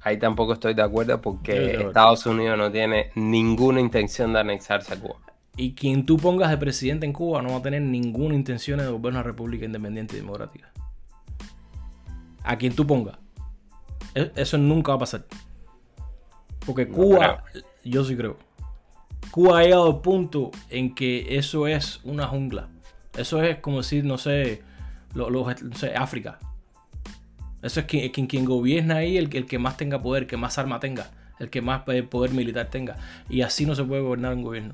Ahí 0.02 0.18
tampoco 0.18 0.54
estoy 0.54 0.74
de 0.74 0.82
acuerdo 0.82 1.22
porque 1.22 1.76
Estados 1.76 2.26
Unidos 2.26 2.58
no 2.58 2.72
tiene 2.72 3.12
ninguna 3.16 3.80
intención 3.80 4.34
de 4.34 4.40
anexarse 4.40 4.94
a 4.94 4.98
Cuba. 4.98 5.18
Y 5.58 5.74
quien 5.74 6.06
tú 6.06 6.18
pongas 6.18 6.50
de 6.50 6.58
presidente 6.58 7.06
en 7.06 7.14
Cuba 7.14 7.42
no 7.42 7.52
va 7.52 7.58
a 7.58 7.62
tener 7.62 7.82
ninguna 7.82 8.34
intención 8.34 8.80
de 8.80 8.90
volver 8.90 9.14
una 9.14 9.24
república 9.24 9.66
independiente 9.66 10.16
y 10.16 10.22
democrática. 10.22 10.72
A 12.44 12.58
quien 12.58 12.76
tú 12.76 12.86
pongas. 12.86 13.18
E, 14.16 14.32
eso 14.36 14.58
nunca 14.58 14.92
va 14.92 14.98
a 14.98 15.00
pasar. 15.00 15.26
Porque 16.66 16.88
Cuba, 16.88 17.44
yo 17.84 18.04
sí 18.04 18.16
creo. 18.16 18.38
Cuba 19.32 19.60
ha 19.60 19.64
llegado 19.64 19.88
al 19.88 20.02
punto 20.02 20.52
en 20.70 20.94
que 20.94 21.38
eso 21.38 21.68
es 21.68 22.02
una 22.04 22.28
jungla. 22.28 22.68
Eso 23.18 23.42
es 23.42 23.58
como 23.58 23.78
decir, 23.78 24.04
no 24.04 24.18
sé, 24.18 24.62
África. 25.96 26.40
Eso 27.62 27.80
es 27.80 27.86
quien, 27.86 28.28
quien, 28.28 28.46
gobierna 28.46 28.98
ahí, 28.98 29.18
el, 29.18 29.36
el, 29.36 29.46
que 29.46 29.60
más 29.60 29.78
tenga 29.78 30.02
poder, 30.02 30.24
el 30.24 30.28
que 30.28 30.38
más 30.38 30.58
arma 30.58 30.80
tenga, 30.80 31.12
el 31.40 31.50
que 31.50 31.62
más 31.62 31.84
poder 31.84 32.32
militar 32.32 32.68
tenga. 32.68 32.98
Y 33.30 33.42
así 33.42 33.66
no 33.66 33.76
se 33.76 33.84
puede 33.84 34.02
gobernar 34.02 34.34
un 34.34 34.44
gobierno. 34.44 34.74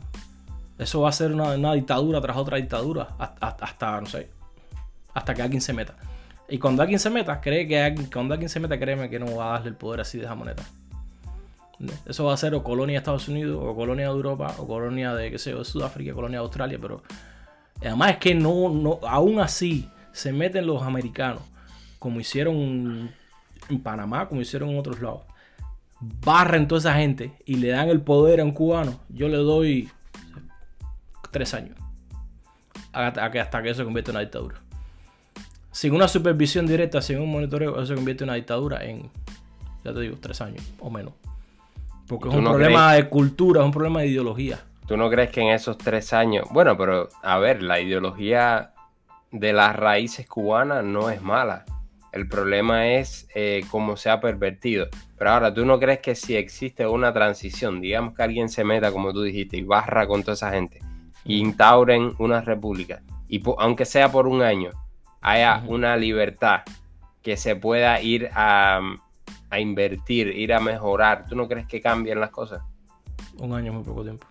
Eso 0.78 1.02
va 1.02 1.10
a 1.10 1.12
ser 1.12 1.34
una, 1.34 1.74
dictadura 1.74 2.22
tras 2.22 2.38
otra 2.38 2.58
dictadura, 2.58 3.10
hasta, 3.18 4.00
no 4.00 4.06
sé, 4.06 4.30
hasta 5.14 5.34
que 5.34 5.42
alguien 5.42 5.62
se 5.62 5.74
meta. 5.74 5.96
Y 6.50 6.60
cuando 6.60 6.82
alguien 6.82 7.00
se 7.00 7.10
meta, 7.10 7.42
cree 7.42 7.68
que 7.68 8.08
cuando 8.12 8.34
alguien 8.34 8.50
se 8.50 8.60
meta, 8.60 8.80
créeme 8.80 9.10
que 9.10 9.20
no 9.20 9.36
va 9.36 9.50
a 9.50 9.52
darle 9.54 9.70
el 9.70 9.76
poder 9.76 10.02
así 10.02 10.18
de 10.18 10.26
esa 10.26 10.36
moneda. 10.36 10.64
Eso 12.06 12.26
va 12.26 12.34
a 12.34 12.38
ser 12.38 12.56
o 12.56 12.64
colonia 12.64 12.94
de 12.94 12.98
Estados 12.98 13.28
Unidos, 13.28 13.62
o 13.64 13.76
colonia 13.76 14.06
de 14.06 14.12
Europa, 14.12 14.56
o 14.58 14.66
colonia 14.66 15.14
de, 15.14 15.30
qué 15.30 15.38
sé 15.38 15.52
yo, 15.52 15.64
Sudáfrica, 15.64 16.14
colonia 16.14 16.40
de 16.40 16.44
Australia, 16.44 16.80
pero 16.82 17.04
Además 17.82 18.12
es 18.12 18.18
que 18.18 18.36
no, 18.36 18.70
no, 18.70 19.00
aún 19.08 19.40
así 19.40 19.90
se 20.12 20.34
meten 20.34 20.66
los 20.66 20.82
americanos, 20.82 21.42
como 22.00 22.20
hicieron 22.20 23.12
en 23.70 23.80
Panamá, 23.84 24.28
como 24.28 24.42
hicieron 24.42 24.70
en 24.70 24.80
otros 24.80 25.02
lados. 25.02 25.22
Barren 26.00 26.68
toda 26.68 26.80
esa 26.80 26.94
gente 26.96 27.34
y 27.46 27.56
le 27.56 27.70
dan 27.70 27.90
el 27.90 28.02
poder 28.02 28.40
a 28.40 28.44
un 28.44 28.52
cubano. 28.52 29.00
Yo 29.10 29.28
le 29.28 29.38
doy 29.38 29.90
tres 31.32 31.54
años. 31.54 31.78
Hasta 32.94 33.30
que, 33.32 33.40
hasta 33.40 33.62
que 33.62 33.70
eso 33.70 33.80
se 33.80 33.84
convierta 33.84 34.12
en 34.12 34.18
una 34.18 34.22
dictadura. 34.22 34.56
Sin 35.78 35.94
una 35.94 36.08
supervisión 36.08 36.66
directa, 36.66 37.04
sin 37.04 37.20
un 37.20 37.30
monitoreo, 37.30 37.76
eso 37.76 37.86
se 37.86 37.94
convierte 37.94 38.24
en 38.24 38.32
una 38.32 38.36
dictadura 38.36 38.84
en, 38.84 39.12
ya 39.86 39.94
te 39.94 40.00
digo, 40.00 40.18
tres 40.20 40.42
años 40.42 40.64
o 40.80 40.90
menos. 40.90 41.14
Porque 42.08 42.30
es 42.30 42.36
un 42.36 42.46
problema 42.46 42.94
de 42.94 43.08
cultura, 43.08 43.62
es 43.62 43.66
un 43.68 43.72
problema 43.72 44.02
de 44.02 44.08
ideología. 44.08 44.60
¿Tú 44.88 44.98
no 44.98 45.08
crees 45.08 45.30
que 45.30 45.42
en 45.42 45.50
esos 45.50 45.78
tres 45.78 46.14
años, 46.14 46.48
bueno, 46.50 46.76
pero 46.80 47.10
a 47.22 47.38
ver, 47.38 47.62
la 47.62 47.80
ideología 47.80 48.72
de 49.32 49.54
las 49.54 49.76
raíces 49.76 50.28
cubanas 50.28 50.84
no 50.84 51.12
es 51.12 51.22
mala. 51.22 51.64
El 52.12 52.28
problema 52.28 52.88
es 52.88 53.28
eh, 53.36 53.64
cómo 53.70 53.98
se 53.98 54.10
ha 54.10 54.20
pervertido. 54.20 54.88
Pero 55.16 55.30
ahora, 55.30 55.54
¿tú 55.54 55.64
no 55.64 55.78
crees 55.80 56.00
que 56.00 56.16
si 56.16 56.36
existe 56.36 56.88
una 56.88 57.14
transición, 57.14 57.82
digamos 57.82 58.16
que 58.16 58.24
alguien 58.24 58.50
se 58.50 58.64
meta, 58.64 58.92
como 58.92 59.14
tú 59.14 59.22
dijiste, 59.22 59.58
y 59.58 59.64
barra 59.64 60.08
con 60.08 60.24
toda 60.24 60.34
esa 60.34 60.50
gente, 60.50 60.80
y 61.24 61.38
instauren 61.38 62.16
una 62.18 62.42
república, 62.42 63.04
y 63.30 63.44
aunque 63.60 63.86
sea 63.86 64.12
por 64.12 64.26
un 64.26 64.42
año, 64.42 64.72
haya 65.22 65.64
una 65.68 65.98
libertad 65.98 66.62
que 67.22 67.38
se 67.38 67.56
pueda 67.56 68.02
ir 68.02 68.30
a, 68.34 68.80
a 69.50 69.60
invertir, 69.60 70.28
ir 70.28 70.54
a 70.54 70.60
mejorar, 70.60 71.26
¿tú 71.28 71.36
no 71.36 71.48
crees 71.48 71.68
que 71.68 71.82
cambien 71.82 72.20
las 72.20 72.30
cosas? 72.30 72.62
Un 73.38 73.54
año 73.54 73.72
es 73.72 73.76
muy 73.76 73.84
poco 73.84 74.04
tiempo 74.04 74.28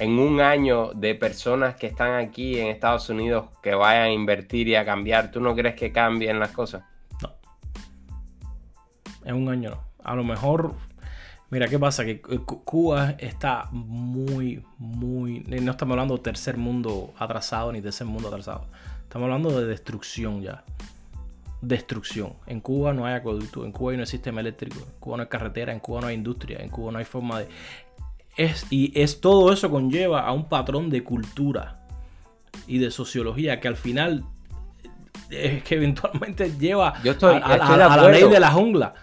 en 0.00 0.18
un 0.18 0.40
año 0.40 0.92
de 0.94 1.14
personas 1.14 1.76
que 1.76 1.86
están 1.86 2.14
aquí 2.14 2.58
en 2.58 2.68
Estados 2.68 3.10
Unidos 3.10 3.50
que 3.62 3.74
vayan 3.74 4.04
a 4.04 4.10
invertir 4.10 4.66
y 4.68 4.74
a 4.74 4.84
cambiar, 4.84 5.30
¿tú 5.30 5.40
no 5.40 5.54
crees 5.54 5.74
que 5.74 5.92
cambien 5.92 6.40
las 6.40 6.52
cosas? 6.52 6.84
No. 7.22 7.34
En 9.26 9.34
un 9.34 9.50
año 9.50 9.70
no. 9.70 9.80
A 10.02 10.14
lo 10.14 10.24
mejor, 10.24 10.74
mira, 11.50 11.68
¿qué 11.68 11.78
pasa? 11.78 12.06
Que 12.06 12.18
Cuba 12.20 13.10
está 13.18 13.68
muy, 13.72 14.64
muy... 14.78 15.40
No 15.40 15.72
estamos 15.72 15.92
hablando 15.92 16.16
de 16.16 16.22
tercer 16.22 16.56
mundo 16.56 17.12
atrasado 17.18 17.70
ni 17.70 17.82
tercer 17.82 18.06
mundo 18.06 18.28
atrasado. 18.28 18.64
Estamos 19.10 19.26
hablando 19.26 19.60
de 19.60 19.66
destrucción 19.66 20.40
ya. 20.40 20.62
Destrucción. 21.60 22.34
En 22.46 22.60
Cuba 22.60 22.92
no 22.92 23.06
hay 23.06 23.14
acueducto, 23.14 23.64
en 23.64 23.72
Cuba 23.72 23.92
no 23.94 24.02
hay 24.02 24.06
sistema 24.06 24.40
eléctrico, 24.40 24.78
en 24.78 25.00
Cuba 25.00 25.16
no 25.16 25.24
hay 25.24 25.28
carretera, 25.28 25.72
en 25.72 25.80
Cuba 25.80 26.02
no 26.02 26.06
hay 26.06 26.14
industria, 26.14 26.60
en 26.60 26.68
Cuba 26.70 26.92
no 26.92 26.98
hay 26.98 27.04
forma 27.04 27.40
de 27.40 27.48
y 28.70 28.92
es 28.94 29.20
todo 29.20 29.52
eso 29.52 29.68
conlleva 29.68 30.20
a 30.20 30.30
un 30.30 30.48
patrón 30.48 30.90
de 30.90 31.02
cultura 31.02 31.88
y 32.68 32.78
de 32.78 32.92
sociología 32.92 33.58
que 33.58 33.66
al 33.66 33.76
final 33.76 34.22
es 35.28 35.64
que 35.64 35.74
eventualmente 35.74 36.52
lleva 36.56 36.90
a, 36.90 37.76
la 37.76 38.08
ley 38.12 38.28
de 38.28 38.38
la 38.38 38.52
jungla. 38.52 38.94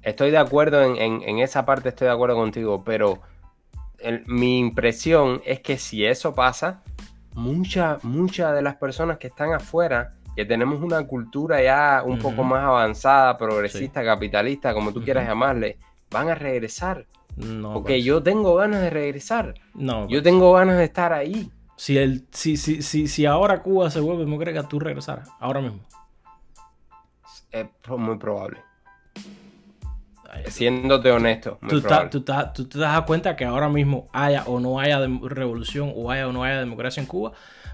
Estoy 0.00 0.30
de 0.30 0.38
acuerdo 0.38 0.82
en, 0.82 1.38
esa 1.40 1.66
parte, 1.66 1.90
estoy 1.90 2.06
de 2.06 2.14
acuerdo 2.14 2.36
contigo, 2.36 2.84
pero 2.86 3.20
mi 4.24 4.60
impresión 4.60 5.42
es 5.44 5.60
que 5.60 5.76
si 5.76 6.06
eso 6.06 6.34
pasa, 6.34 6.82
muchas 7.34 8.02
muchas 8.04 8.54
de 8.54 8.62
las 8.62 8.76
personas 8.76 9.18
que 9.18 9.28
están 9.28 9.52
afuera, 9.52 10.10
que 10.36 10.44
tenemos 10.44 10.80
una 10.80 11.06
cultura 11.06 11.62
ya 11.62 12.02
un 12.04 12.18
poco 12.18 12.42
más 12.42 12.64
avanzada, 12.64 13.36
progresista, 13.36 14.04
capitalista, 14.04 14.74
como 14.74 14.92
tú 14.92 15.02
quieras 15.02 15.26
llamarle, 15.26 15.78
van 16.10 16.28
a 16.28 16.34
regresar 16.34 17.06
no. 17.36 17.72
Porque 17.74 17.94
pues. 17.94 18.04
yo 18.04 18.22
tengo 18.22 18.54
ganas 18.54 18.80
de 18.80 18.90
regresar. 18.90 19.54
No. 19.74 20.02
Yo 20.02 20.08
pues. 20.08 20.22
tengo 20.22 20.52
ganas 20.52 20.78
de 20.78 20.84
estar 20.84 21.12
ahí. 21.12 21.50
Si, 21.76 21.96
el, 21.96 22.26
si, 22.30 22.56
si, 22.56 22.82
si, 22.82 23.08
si 23.08 23.26
ahora 23.26 23.62
Cuba 23.62 23.90
se 23.90 24.00
vuelve 24.00 24.52
que 24.52 24.62
tú 24.64 24.78
regresarás. 24.78 25.30
Ahora 25.38 25.60
mismo. 25.60 25.80
Es 27.50 27.66
muy 27.88 28.18
probable. 28.18 28.62
Siéndote 30.46 31.10
honesto. 31.10 31.58
tú, 31.68 31.82
tú, 32.10 32.24
tú, 32.54 32.64
te 32.68 32.78
das 32.78 33.02
cuenta 33.02 33.36
que 33.36 33.44
ahora 33.44 33.68
mismo 33.68 34.06
haya 34.12 34.44
o 34.44 34.60
no 34.60 34.78
haya 34.78 35.00
revolución 35.22 35.92
o 35.94 36.10
haya 36.10 36.28
o 36.28 36.32
no 36.32 36.44
haya 36.44 36.60
democracia 36.60 37.00
en 37.00 37.06
Cuba, 37.06 37.32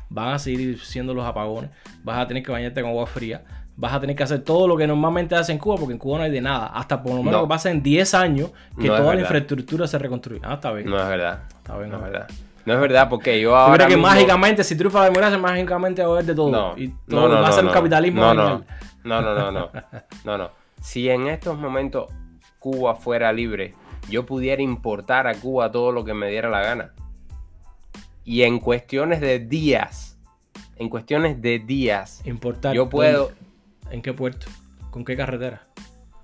van 0.08 0.34
a 0.34 0.38
seguir 0.38 0.80
siendo 0.80 1.14
los 1.14 1.24
apagones. 1.24 1.70
Vas 2.02 2.18
a 2.18 2.26
tener 2.26 2.42
que 2.42 2.52
bañarte 2.52 2.80
con 2.80 2.90
agua 2.90 3.06
fría 3.06 3.42
vas 3.76 3.92
a 3.92 4.00
tener 4.00 4.16
que 4.16 4.22
hacer 4.22 4.42
todo 4.42 4.66
lo 4.66 4.76
que 4.76 4.86
normalmente 4.86 5.34
hace 5.34 5.52
en 5.52 5.58
Cuba, 5.58 5.76
porque 5.76 5.92
en 5.92 5.98
Cuba 5.98 6.18
no 6.18 6.24
hay 6.24 6.30
de 6.30 6.40
nada. 6.40 6.66
Hasta 6.68 7.02
por 7.02 7.14
lo 7.14 7.22
menos 7.22 7.42
que 7.42 7.48
pasen 7.48 7.82
10 7.82 8.14
años 8.14 8.50
que 8.80 8.88
toda 8.88 9.14
la 9.14 9.20
infraestructura 9.20 9.86
se 9.86 9.98
reconstruye. 9.98 10.40
Ah, 10.42 10.54
está 10.54 10.72
bien. 10.72 10.88
No 10.88 10.98
es 10.98 11.08
verdad. 11.08 11.42
Está 11.58 11.76
bien, 11.76 11.90
no 11.90 11.96
es 11.96 12.02
verdad. 12.02 12.28
No 12.64 12.74
es 12.74 12.80
verdad, 12.80 13.08
porque 13.08 13.40
yo 13.40 13.54
ahora. 13.54 13.86
que 13.86 13.96
mágicamente, 13.96 14.64
si 14.64 14.76
triunfa 14.76 15.00
la 15.00 15.04
democracia, 15.06 15.38
mágicamente 15.38 16.02
va 16.02 16.08
a 16.08 16.12
haber 16.12 16.24
de 16.24 16.34
todo. 16.34 16.50
No, 16.50 16.74
y 16.76 16.88
todo 17.08 17.28
va 17.28 17.48
a 17.48 17.52
ser 17.52 17.64
un 17.64 17.70
capitalismo. 17.72 18.22
No, 18.22 18.34
no, 18.34 18.64
no, 19.04 19.22
no, 19.22 19.34
no, 19.34 19.50
no. 19.52 19.70
No, 20.24 20.38
no. 20.38 20.50
Si 20.80 21.08
en 21.08 21.28
estos 21.28 21.56
momentos 21.56 22.06
Cuba 22.66 22.96
fuera 22.96 23.32
libre, 23.32 23.74
yo 24.08 24.26
pudiera 24.26 24.60
importar 24.60 25.28
a 25.28 25.36
Cuba 25.36 25.70
todo 25.70 25.92
lo 25.92 26.04
que 26.04 26.14
me 26.14 26.28
diera 26.28 26.50
la 26.50 26.62
gana. 26.62 26.94
Y 28.24 28.42
en 28.42 28.58
cuestiones 28.58 29.20
de 29.20 29.38
días, 29.38 30.18
en 30.74 30.88
cuestiones 30.88 31.40
de 31.40 31.60
días, 31.60 32.22
importar. 32.24 32.74
Yo 32.74 32.88
puedo. 32.88 33.30
¿En 33.92 34.02
qué 34.02 34.12
puerto? 34.12 34.48
¿Con 34.90 35.04
qué 35.04 35.16
carretera? 35.16 35.62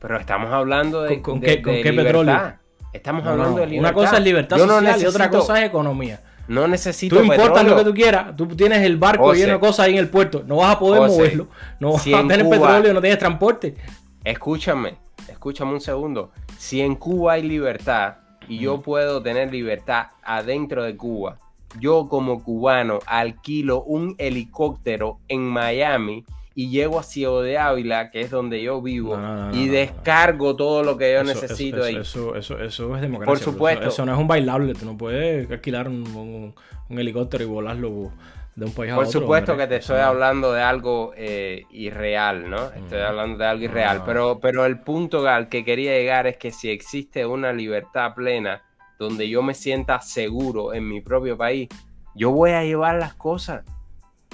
Pero 0.01 0.19
estamos 0.19 0.53
hablando 0.53 1.03
de. 1.03 1.23
¿Con, 1.23 1.41
qué, 1.41 1.59
petróleo? 1.59 2.55
Estamos 2.93 3.25
hablando 3.25 3.61
de 3.61 3.67
libertad. 3.69 3.93
Una 3.93 3.93
cosa 3.93 4.19
es 4.19 4.25
libertad 4.25 4.59
social 4.59 5.01
y 5.01 5.07
otra 5.07 5.31
cosa 5.31 5.61
es 5.61 5.69
economía. 5.69 6.25
No 6.49 6.67
necesito. 6.67 7.19
Tú 7.19 7.23
importas 7.23 7.65
lo 7.65 7.77
que 7.77 7.85
tú 7.85 7.95
quieras. 7.95 8.35
Tú 8.37 8.49
tienes 8.49 8.83
el 8.83 8.97
barco 8.97 9.33
lleno 9.33 9.53
de 9.53 9.61
cosas 9.61 9.87
ahí 9.87 9.93
en 9.93 10.01
el 10.01 10.09
puerto. 10.09 10.43
No 10.45 10.57
vas 10.57 10.75
a 10.75 10.79
poder 10.81 11.09
moverlo. 11.09 11.47
No 11.79 11.93
vas 11.93 12.05
a 12.05 12.27
tener 12.27 12.49
petróleo, 12.49 12.93
no 12.93 13.01
tienes 13.01 13.21
transporte. 13.21 13.77
Escúchame, 14.25 14.97
escúchame 15.29 15.73
un 15.73 15.81
segundo. 15.81 16.31
Si 16.59 16.81
en 16.81 16.95
Cuba 16.95 17.35
hay 17.35 17.43
libertad 17.43 18.17
y 18.49 18.59
yo 18.59 18.81
puedo 18.81 19.23
tener 19.23 19.53
libertad 19.53 20.07
adentro 20.23 20.83
de 20.85 20.97
Cuba, 20.97 21.39
yo 21.79 22.09
como 22.09 22.43
cubano 22.43 22.99
alquilo 23.07 23.83
un 23.83 24.15
helicóptero 24.19 25.19
en 25.29 25.43
Miami 25.43 26.25
y 26.55 26.69
llego 26.69 26.99
a 26.99 27.03
Ciego 27.03 27.43
de 27.43 27.57
Ávila, 27.57 28.11
que 28.11 28.21
es 28.21 28.31
donde 28.31 28.63
yo 28.63 28.83
vivo, 28.83 29.19
y 29.53 29.69
descargo 29.69 30.55
todo 30.55 30.83
lo 30.83 30.99
que 30.99 31.15
yo 31.15 31.25
necesito 31.25 31.85
ahí. 31.85 31.97
Eso, 31.97 32.37
eso, 32.37 32.59
eso, 32.59 32.95
es 32.95 33.01
democracia. 33.01 33.27
Por 33.27 33.39
supuesto. 33.39 33.89
Eso, 33.89 34.05
no 34.05 34.13
es 34.13 34.19
un 34.19 34.29
bailable, 34.29 34.75
tú 34.75 34.85
no 34.85 34.97
puedes 34.97 35.51
alquilar 35.51 35.89
un, 35.89 36.55
helicóptero 36.91 37.45
y 37.45 37.47
volarlo 37.47 38.11
de 38.55 38.67
un 38.67 38.73
país 38.73 38.93
a 38.93 38.97
Por 38.97 39.05
otro. 39.05 39.21
Por 39.21 39.23
supuesto 39.23 39.57
que 39.57 39.67
te 39.67 39.77
estoy 39.77 40.01
hablando 40.01 40.53
de 40.53 40.63
algo 40.63 41.13
eh, 41.17 41.65
irreal, 41.71 42.51
¿no? 42.51 42.71
Estoy 42.71 43.01
hablando 43.01 43.39
de 43.39 43.47
algo 43.47 43.65
irreal, 43.65 44.03
pero, 44.05 44.39
pero 44.41 44.65
el 44.67 44.81
punto 44.81 45.27
al 45.27 45.49
que 45.49 45.65
quería 45.65 45.93
llegar 45.93 46.27
es 46.27 46.37
que 46.37 46.51
si 46.51 46.71
existe 46.71 47.27
una 47.27 47.53
libertad 47.53 48.15
plena 48.15 48.63
donde 48.99 49.29
yo 49.29 49.43
me 49.43 49.55
sienta 49.55 50.01
seguro 50.01 50.75
en 50.75 50.89
mi 50.89 51.01
propio 51.01 51.37
país, 51.37 51.69
yo 52.15 52.31
voy 52.31 52.51
a 52.51 52.63
llevar 52.63 52.97
las 52.97 53.15
cosas 53.15 53.65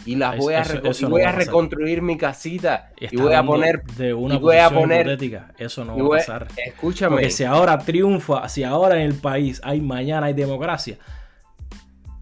y 0.05 0.17
las 0.17 0.37
voy 0.37 0.55
a, 0.55 0.65
voy 1.09 1.23
a, 1.23 1.33
reconstruir 1.33 2.03
mi 2.03 2.17
casita 2.17 2.93
y 2.99 3.17
voy 3.17 3.35
a 3.35 3.43
poner 3.43 3.83
de 3.85 4.15
una 4.15 4.37
y 4.37 4.39
voy 4.39 4.57
a 4.57 4.71
poner 4.71 5.19
eso 5.59 5.85
no 5.85 5.97
va 5.97 6.17
a 6.17 6.19
pasar. 6.19 6.49
escúchame. 6.57 7.17
Porque 7.17 7.31
si 7.31 7.45
ahora 7.45 7.79
triunfa 7.79 8.49
si 8.49 8.65
ahora 8.65 8.97
en 8.97 9.03
el 9.03 9.15
país 9.15 9.61
hay 9.65 9.81
mañana 9.81 10.27
hay 10.27 10.35
democracia 10.35 10.99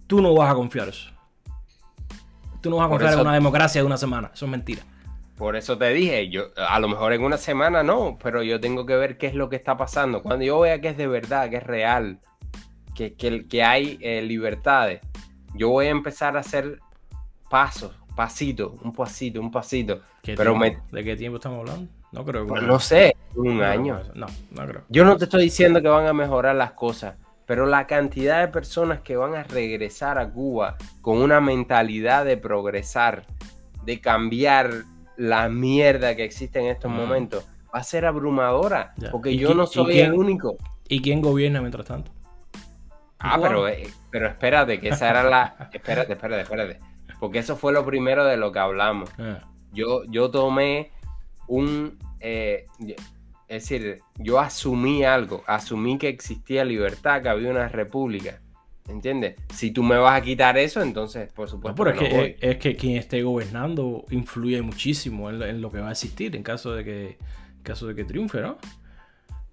tú 0.07 0.23
no 0.23 0.35
vas 0.35 0.51
a 0.51 0.55
confiar 0.55 0.89
eso 0.89 1.11
tú 2.67 2.71
no 2.71 2.77
vas 2.77 2.87
a 2.87 2.89
confiar 2.91 3.15
en 3.15 3.21
una 3.21 3.35
democracia 3.35 3.81
de 3.81 3.87
una 3.87 3.97
semana 3.97 4.31
eso 4.35 4.45
es 4.45 4.51
mentira 4.51 4.83
por 5.37 5.55
eso 5.55 5.77
te 5.77 5.93
dije, 5.93 6.31
yo 6.31 6.47
a 6.57 6.81
lo 6.81 6.89
mejor 6.89 7.13
en 7.13 7.23
una 7.23 7.37
semana 7.37 7.83
no, 7.83 8.19
pero 8.23 8.43
yo 8.43 8.59
tengo 8.59 8.87
que 8.87 8.97
ver 8.97 9.19
qué 9.19 9.27
es 9.27 9.35
lo 9.35 9.51
que 9.51 9.57
está 9.57 9.77
pasando. 9.77 10.23
Cuando 10.23 10.47
yo 10.47 10.61
vea 10.61 10.81
que 10.81 10.89
es 10.89 10.97
de 10.97 11.07
verdad, 11.07 11.51
que 11.51 11.57
es 11.57 11.63
real, 11.63 12.21
que, 12.95 13.15
que, 13.15 13.47
que 13.47 13.63
hay 13.63 13.99
eh, 14.01 14.23
libertades, 14.23 15.03
yo 15.55 15.69
voy 15.69 15.87
a 15.87 15.91
empezar 15.91 16.39
a 16.39 16.41
hacer 16.41 16.81
paso, 17.51 17.93
pasito, 18.15 18.79
un 18.83 18.95
pasito, 18.95 19.41
un 19.41 19.51
pasito. 19.51 20.01
Pero 20.23 20.59
¿De 20.91 21.05
qué 21.05 21.17
tiempo 21.17 21.37
estamos 21.37 21.61
hablando? 21.61 21.91
No 22.13 22.25
creo 22.25 22.45
que... 22.45 22.49
Pues 22.49 22.63
no 22.63 22.81
sé, 22.81 23.15
un 23.35 23.63
año. 23.63 24.01
No, 24.15 24.27
no 24.53 24.67
creo. 24.67 24.83
Yo 24.89 25.05
no 25.05 25.19
te 25.19 25.25
estoy 25.25 25.43
diciendo 25.43 25.83
que 25.83 25.89
van 25.89 26.07
a 26.07 26.15
mejorar 26.15 26.57
las 26.57 26.73
cosas, 26.73 27.17
pero 27.47 27.67
la 27.67 27.87
cantidad 27.87 28.41
de 28.41 28.49
personas 28.49 29.01
que 29.01 29.17
van 29.17 29.35
a 29.35 29.45
regresar 29.45 30.19
a 30.19 30.29
Cuba 30.29 30.77
con 31.01 31.19
una 31.19 31.41
mentalidad 31.41 32.25
de 32.25 32.37
progresar, 32.37 33.25
de 33.85 34.01
cambiar 34.01 34.71
la 35.17 35.49
mierda 35.49 36.17
que 36.17 36.25
existe 36.25 36.59
en 36.59 36.67
estos 36.67 36.91
momentos, 36.91 37.47
va 37.75 37.79
a 37.79 37.85
ser 37.85 38.05
abrumadora, 38.05 38.95
porque 39.11 39.37
yo 39.37 39.55
no 39.55 39.67
soy 39.67 40.01
el 40.01 40.13
único. 40.13 40.57
¿Y 40.89 41.01
quién 41.01 41.21
gobierna 41.21 41.61
mientras 41.61 41.87
tanto? 41.87 42.11
Ah, 43.19 43.39
pero, 43.41 43.67
eh, 43.67 43.89
pero 44.11 44.29
espérate, 44.29 44.79
que 44.79 44.91
esa 44.91 45.09
era 45.09 45.23
la... 45.23 45.57
espérate, 45.73 46.13
espérate, 46.13 46.43
espérate. 46.43 46.79
Porque 47.19 47.39
eso 47.39 47.57
fue 47.57 47.73
lo 47.73 47.85
primero 47.85 48.25
de 48.25 48.37
lo 48.37 48.53
que 48.53 48.59
hablamos. 48.59 49.11
Ah. 49.19 49.41
Yo, 49.73 50.05
yo 50.05 50.31
tomé 50.31 50.93
un... 51.49 51.99
Eh, 52.21 52.67
es 53.57 53.69
decir, 53.69 54.01
yo 54.19 54.39
asumí 54.39 55.05
algo, 55.05 55.43
asumí 55.47 55.99
que 55.99 56.09
existía 56.09 56.65
libertad, 56.65 57.23
que 57.23 57.29
había 57.29 57.51
una 57.51 57.69
república. 57.69 58.41
¿Entiendes? 58.89 59.35
Si 59.53 59.73
tú 59.73 59.83
me 59.83 59.97
vas 59.97 60.21
a 60.21 60.23
quitar 60.23 60.57
eso, 60.57 60.81
entonces, 60.81 61.33
por 61.33 61.49
supuesto. 61.49 61.85
No, 61.85 61.91
pero 61.91 62.01
es, 62.01 62.09
que, 62.09 62.37
es, 62.41 62.57
que 62.59 62.77
quien 62.77 62.97
esté 62.97 63.23
gobernando 63.23 64.05
influye 64.11 64.63
muchísimo 64.63 65.29
en, 65.31 65.61
lo 65.61 65.71
que 65.73 65.81
va 65.81 65.89
a 65.89 65.93
existir 65.93 66.37
en 66.37 66.45
caso 66.45 66.73
de 66.73 66.85
que, 66.85 67.19
en 67.57 67.63
caso 67.65 67.89
de 67.89 67.97
que 67.97 68.05
triunfe, 68.05 68.41
¿no? 68.41 68.59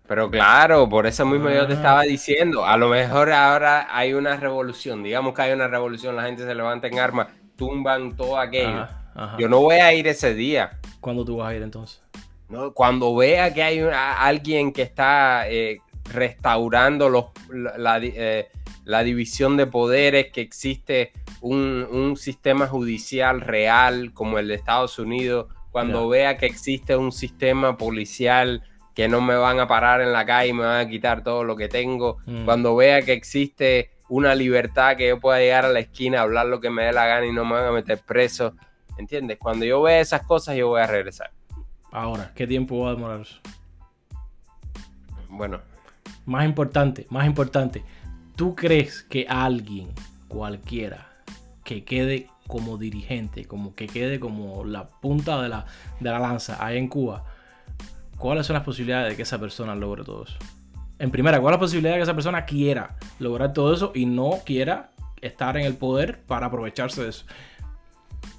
Pero 0.08 0.30
claro, 0.30 0.88
por 0.88 1.08
eso 1.08 1.26
mismo 1.26 1.50
yo 1.50 1.66
te 1.66 1.74
ah. 1.74 1.78
estaba 1.78 2.02
diciendo, 2.04 2.66
a 2.66 2.78
lo 2.78 2.90
mejor 2.90 3.32
ahora 3.32 3.88
hay 3.90 4.14
una 4.14 4.36
revolución, 4.38 5.02
digamos 5.02 5.34
que 5.34 5.42
hay 5.42 5.54
una 5.54 5.68
revolución, 5.68 6.16
la 6.16 6.24
gente 6.24 6.44
se 6.44 6.54
levanta 6.54 6.88
en 6.88 7.00
armas 7.00 7.28
tumban 7.56 8.16
todo 8.16 8.38
aquello. 8.38 8.88
Yo 9.38 9.48
no 9.48 9.60
voy 9.60 9.76
a 9.76 9.94
ir 9.94 10.08
ese 10.08 10.34
día. 10.34 10.80
¿Cuándo 11.00 11.24
tú 11.24 11.38
vas 11.38 11.52
a 11.52 11.56
ir 11.56 11.62
entonces? 11.62 12.02
No, 12.54 12.72
cuando 12.72 13.16
vea 13.16 13.52
que 13.52 13.64
hay 13.64 13.80
alguien 13.80 14.74
que 14.74 14.84
está 14.84 15.50
eh, 15.50 15.80
restaurando 16.14 17.10
los, 17.10 17.26
eh, 17.52 18.48
la, 18.86 19.04
división 19.04 19.58
de 19.58 19.66
poderes, 19.66 20.32
que 20.32 20.42
existe 20.42 21.14
un, 21.42 22.16
sistema 22.16 22.68
judicial 22.68 23.42
real 23.42 24.14
como 24.14 24.38
el 24.38 24.50
de 24.50 24.54
Estados 24.54 25.00
Unidos, 25.00 25.48
cuando 25.72 26.08
vea 26.08 26.38
que 26.38 26.46
existe 26.46 26.96
un 26.96 27.12
sistema 27.12 27.76
policial 27.76 28.62
que 28.94 29.08
no 29.08 29.20
me 29.20 29.36
van 29.36 29.60
a 29.60 29.68
parar 29.68 30.02
en 30.02 30.14
la 30.14 30.24
calle 30.24 30.50
y 30.50 30.54
me 30.54 30.64
van 30.64 30.86
a 30.86 30.88
quitar 30.88 31.24
todo 31.24 31.44
lo 31.44 31.56
que 31.56 31.70
tengo, 31.70 32.20
mm. 32.28 32.46
cuando 32.46 32.76
vea 32.76 33.02
que 33.02 33.14
existe 33.14 33.90
una 34.10 34.36
libertad 34.36 34.96
que 34.96 35.08
yo 35.08 35.20
pueda 35.20 35.40
llegar 35.40 35.66
a 35.66 35.70
la 35.70 35.80
esquina, 35.80 36.22
hablar 36.22 36.46
lo 36.46 36.62
que 36.62 36.70
me 36.70 36.84
dé 36.84 36.94
la 36.94 37.08
gana 37.08 37.26
y 37.26 37.32
no 37.32 37.46
me 37.46 37.54
van 37.54 37.66
a 37.66 37.72
meter 37.72 38.00
preso, 38.06 38.54
¿entiendes? 39.00 39.40
Cuando 39.40 39.66
yo 39.66 39.82
vea 39.82 40.02
esas 40.02 40.22
cosas 40.22 40.56
yo 40.56 40.68
voy 40.68 40.82
a 40.82 40.86
regresar. 40.86 41.32
Ahora, 41.94 42.32
¿qué 42.34 42.48
tiempo 42.48 42.80
va 42.80 42.90
a 42.90 42.96
demorar 42.96 43.22
eso? 43.22 43.38
Bueno. 45.30 45.62
Más 46.26 46.44
importante, 46.44 47.06
más 47.12 47.28
importante, 47.28 47.84
¿tú 48.36 48.56
crees 48.56 49.04
que 49.04 49.28
alguien, 49.30 49.90
cualquiera, 50.28 51.08
que 51.64 51.84
quede 51.84 52.30
como 52.48 52.80
dirigente, 52.80 53.46
como 53.46 53.76
que 53.76 53.86
quede 53.86 54.20
como 54.20 54.66
la 54.66 54.88
punta 54.88 55.40
de 55.40 55.50
la, 55.50 55.68
de 56.00 56.10
la 56.10 56.18
lanza 56.18 56.66
ahí 56.66 56.80
en 56.80 56.88
Cuba, 56.88 57.26
¿cuáles 58.18 58.48
son 58.48 58.56
las 58.56 58.64
posibilidades 58.64 59.12
de 59.12 59.16
que 59.16 59.22
esa 59.22 59.38
persona 59.38 59.76
logre 59.76 60.04
todo 60.04 60.24
eso? 60.24 60.38
En 60.98 61.12
primera, 61.12 61.40
¿cuál 61.40 61.54
es 61.54 61.58
la 61.58 61.60
posibilidad 61.60 61.94
de 61.94 62.00
que 62.00 62.04
esa 62.04 62.16
persona 62.16 62.46
quiera 62.46 62.98
lograr 63.20 63.54
todo 63.54 63.72
eso 63.72 63.92
y 63.94 64.08
no 64.08 64.40
quiera 64.44 64.90
estar 65.22 65.58
en 65.58 65.66
el 65.66 65.76
poder 65.76 66.24
para 66.24 66.48
aprovecharse 66.48 67.04
de 67.04 67.10
eso? 67.10 67.26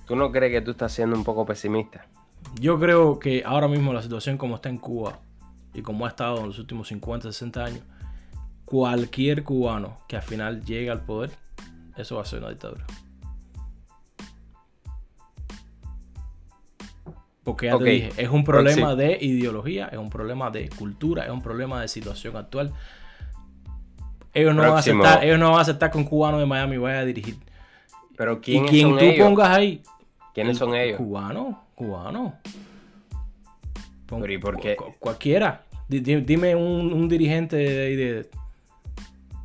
¿Tú 0.07 0.17
no 0.17 0.33
crees 0.33 0.51
que 0.51 0.61
tú 0.61 0.73
estás 0.73 0.93
siendo 0.93 1.17
un 1.17 1.23
poco 1.23 1.47
pesimista? 1.47 2.05
Yo 2.61 2.79
creo 2.79 3.19
que 3.19 3.43
ahora 3.45 3.69
mismo 3.69 3.93
la 3.93 4.03
situación 4.03 4.39
como 4.39 4.57
está 4.57 4.69
en 4.69 4.79
Cuba 4.79 5.19
y 5.73 5.83
como 5.83 6.07
ha 6.07 6.09
estado 6.09 6.39
en 6.41 6.47
los 6.47 6.59
últimos 6.59 6.89
50, 6.89 7.33
60 7.33 7.65
años, 7.65 7.83
cualquier 8.65 9.43
cubano 9.43 9.99
que 10.09 10.17
al 10.17 10.23
final 10.23 10.65
llegue 10.65 10.91
al 10.91 11.01
poder, 11.01 11.31
eso 11.97 12.17
va 12.17 12.23
a 12.23 12.25
ser 12.25 12.41
una 12.41 12.51
dictadura. 12.51 12.85
Porque 17.43 17.67
ya 17.67 17.77
te 17.77 17.85
dije, 17.85 18.13
es 18.17 18.31
un 18.31 18.43
problema 18.43 18.95
de 18.95 19.19
ideología, 19.21 19.89
es 19.89 19.99
un 19.99 20.09
problema 20.09 20.51
de 20.51 20.71
cultura, 20.71 21.25
es 21.25 21.31
un 21.31 21.43
problema 21.43 21.83
de 21.83 21.89
situación 21.89 22.37
actual. 22.37 22.73
Ellos 24.33 24.55
no, 24.55 24.63
van 24.63 24.73
a 24.73 24.79
aceptar, 24.79 25.23
ellos 25.23 25.39
no 25.39 25.51
van 25.51 25.59
a 25.59 25.63
aceptar 25.63 25.91
que 25.91 25.99
un 25.99 26.05
cubano 26.05 26.39
de 26.39 26.47
Miami 26.47 26.79
vaya 26.79 27.01
a 27.01 27.05
dirigir. 27.05 27.37
Pero 28.17 28.41
¿quién 28.41 28.65
y 28.65 28.69
quien 28.69 28.97
tú 28.97 29.05
pongas 29.19 29.51
ahí. 29.51 29.83
¿Quiénes 30.33 30.57
son 30.57 30.75
ellos? 30.75 31.01
Cubano. 31.75 32.39
Pero 34.07 34.33
¿y 34.33 34.39
por 34.39 34.61
qué? 34.61 34.77
Cualquiera. 34.99 35.65
Dime 35.89 36.55
un, 36.55 37.09
dirigente 37.09 37.57
de, 37.57 38.29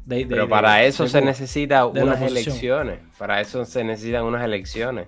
Pero 0.07 0.47
para 0.47 0.83
eso 0.83 1.07
se 1.07 1.21
necesitan 1.21 1.87
unas 1.87 2.21
elecciones. 2.21 2.99
Para 3.17 3.41
eso 3.41 3.65
se 3.65 3.83
necesitan 3.83 4.25
unas 4.25 4.43
elecciones. 4.43 5.07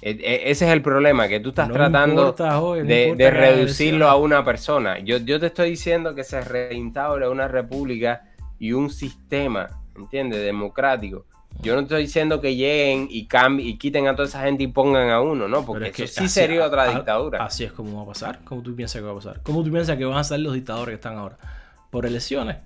E, 0.00 0.10
e, 0.10 0.50
ese 0.50 0.66
es 0.66 0.72
el 0.72 0.82
problema, 0.82 1.28
que 1.28 1.40
tú 1.40 1.50
estás 1.50 1.70
tratando 1.70 2.32
de, 2.32 3.30
reducirlo 3.30 4.08
a 4.08 4.16
una 4.16 4.44
persona. 4.44 4.98
Yo, 4.98 5.18
yo 5.18 5.40
te 5.40 5.46
estoy 5.46 5.70
diciendo 5.70 6.14
que 6.14 6.24
se 6.24 6.40
reinstaure 6.40 7.28
una 7.28 7.48
república 7.48 8.22
y 8.58 8.72
un 8.72 8.90
sistema, 8.90 9.68
¿entiendes? 9.96 10.42
Democrático. 10.42 11.26
Yo 11.62 11.74
no 11.74 11.80
estoy 11.82 12.02
diciendo 12.02 12.40
que 12.40 12.56
lleguen 12.56 13.08
y 13.10 13.26
cambien 13.26 13.68
y 13.68 13.78
quiten 13.78 14.06
a 14.06 14.14
toda 14.14 14.28
esa 14.28 14.42
gente 14.42 14.64
y 14.64 14.66
pongan 14.66 15.10
a 15.10 15.20
uno, 15.20 15.48
¿no? 15.48 15.64
Porque 15.64 15.88
eso 15.88 16.06
sí 16.06 16.28
sería 16.28 16.66
otra 16.66 16.92
dictadura. 16.94 17.44
Así 17.44 17.64
es 17.64 17.72
como 17.72 17.96
va 17.96 18.02
a 18.02 18.06
pasar. 18.06 18.40
¿Cómo 18.44 18.62
tú 18.62 18.74
piensas 18.74 19.00
que 19.00 19.06
va 19.06 19.12
a 19.12 19.14
pasar? 19.14 19.40
¿Cómo 19.42 19.62
tú 19.62 19.70
piensas 19.70 19.96
que 19.96 20.04
van 20.04 20.18
a 20.18 20.24
ser 20.24 20.40
los 20.40 20.54
dictadores 20.54 20.88
que 20.88 20.96
están 20.96 21.16
ahora? 21.16 21.36
Por 21.90 22.06
elecciones. 22.06 22.56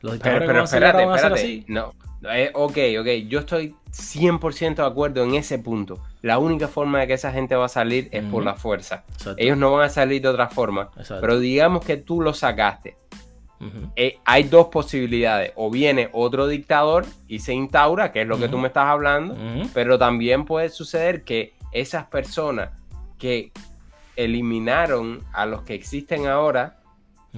Los 0.00 0.14
dictadores 0.14 0.46
pero, 0.46 0.64
espérate, 0.64 1.04
van 1.04 1.18
a 1.18 1.18
ser 1.18 1.32
así. 1.32 1.64
No, 1.68 1.94
eh, 2.32 2.50
ok, 2.54 2.78
ok. 3.00 3.06
Yo 3.28 3.40
estoy 3.40 3.74
100% 3.90 4.76
de 4.76 4.86
acuerdo 4.86 5.22
en 5.22 5.34
ese 5.34 5.58
punto. 5.58 6.02
La 6.22 6.38
única 6.38 6.68
forma 6.68 7.00
de 7.00 7.06
que 7.06 7.14
esa 7.14 7.32
gente 7.32 7.54
va 7.54 7.66
a 7.66 7.68
salir 7.68 8.08
es 8.12 8.24
por 8.24 8.44
la 8.44 8.54
fuerza. 8.54 9.04
Ellos 9.36 9.58
no 9.58 9.72
van 9.72 9.86
a 9.86 9.88
salir 9.88 10.22
de 10.22 10.28
otra 10.28 10.48
forma. 10.48 10.90
Pero 11.20 11.38
digamos 11.38 11.84
que 11.84 11.96
tú 11.96 12.20
lo 12.20 12.32
sacaste. 12.32 12.96
Eh, 13.96 14.18
hay 14.24 14.44
dos 14.44 14.66
posibilidades. 14.66 15.52
O 15.56 15.70
viene 15.70 16.08
otro 16.12 16.46
dictador 16.46 17.06
y 17.28 17.40
se 17.40 17.54
instaura, 17.54 18.12
que 18.12 18.22
es 18.22 18.28
lo 18.28 18.38
que 18.38 18.48
tú 18.48 18.58
me 18.58 18.68
estás 18.68 18.86
hablando. 18.86 19.36
Pero 19.72 19.98
también 19.98 20.44
puede 20.44 20.68
suceder 20.68 21.24
que 21.24 21.54
esas 21.72 22.06
personas 22.06 22.70
que 23.18 23.52
eliminaron 24.16 25.24
a 25.32 25.46
los 25.46 25.62
que 25.62 25.74
existen 25.74 26.26
ahora, 26.26 26.78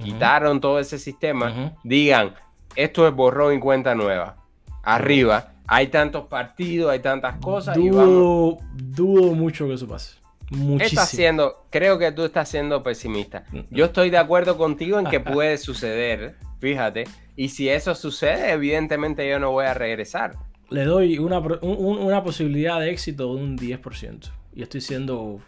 quitaron 0.01 0.61
todo 0.61 0.79
ese 0.79 0.99
sistema, 0.99 1.73
digan, 1.83 2.35
esto 2.75 3.07
es 3.07 3.13
borrón 3.13 3.55
y 3.55 3.59
cuenta 3.59 3.95
nueva. 3.95 4.35
Arriba 4.83 5.53
hay 5.67 5.87
tantos 5.87 6.25
partidos, 6.27 6.89
hay 6.89 6.99
tantas 6.99 7.37
cosas. 7.39 7.75
Dudo, 7.75 8.57
dudo 8.73 9.33
mucho 9.33 9.67
que 9.67 9.73
eso 9.73 9.87
pase. 9.87 10.15
Muchísimo. 10.49 11.01
siendo, 11.05 11.65
creo 11.69 11.97
que 11.97 12.11
tú 12.11 12.23
estás 12.23 12.49
siendo 12.49 12.81
pesimista. 12.83 13.43
Mm, 13.51 13.59
Yo 13.71 13.85
estoy 13.85 14.09
de 14.09 14.17
acuerdo 14.17 14.57
contigo 14.57 14.99
en 14.99 15.05
que 15.05 15.19
puede 15.19 15.57
suceder, 15.57 16.35
fíjate. 16.59 17.05
Y 17.35 17.49
si 17.49 17.69
eso 17.69 17.95
sucede, 17.95 18.51
evidentemente 18.51 19.27
yo 19.29 19.39
no 19.39 19.51
voy 19.51 19.65
a 19.65 19.73
regresar. 19.73 20.35
Le 20.69 20.83
doy 20.83 21.17
una, 21.17 21.39
una 21.39 22.23
posibilidad 22.23 22.79
de 22.79 22.91
éxito 22.91 23.35
de 23.35 23.41
un 23.41 23.57
10%. 23.57 24.31
Y 24.53 24.63
estoy 24.63 24.81
siendo 24.81 25.39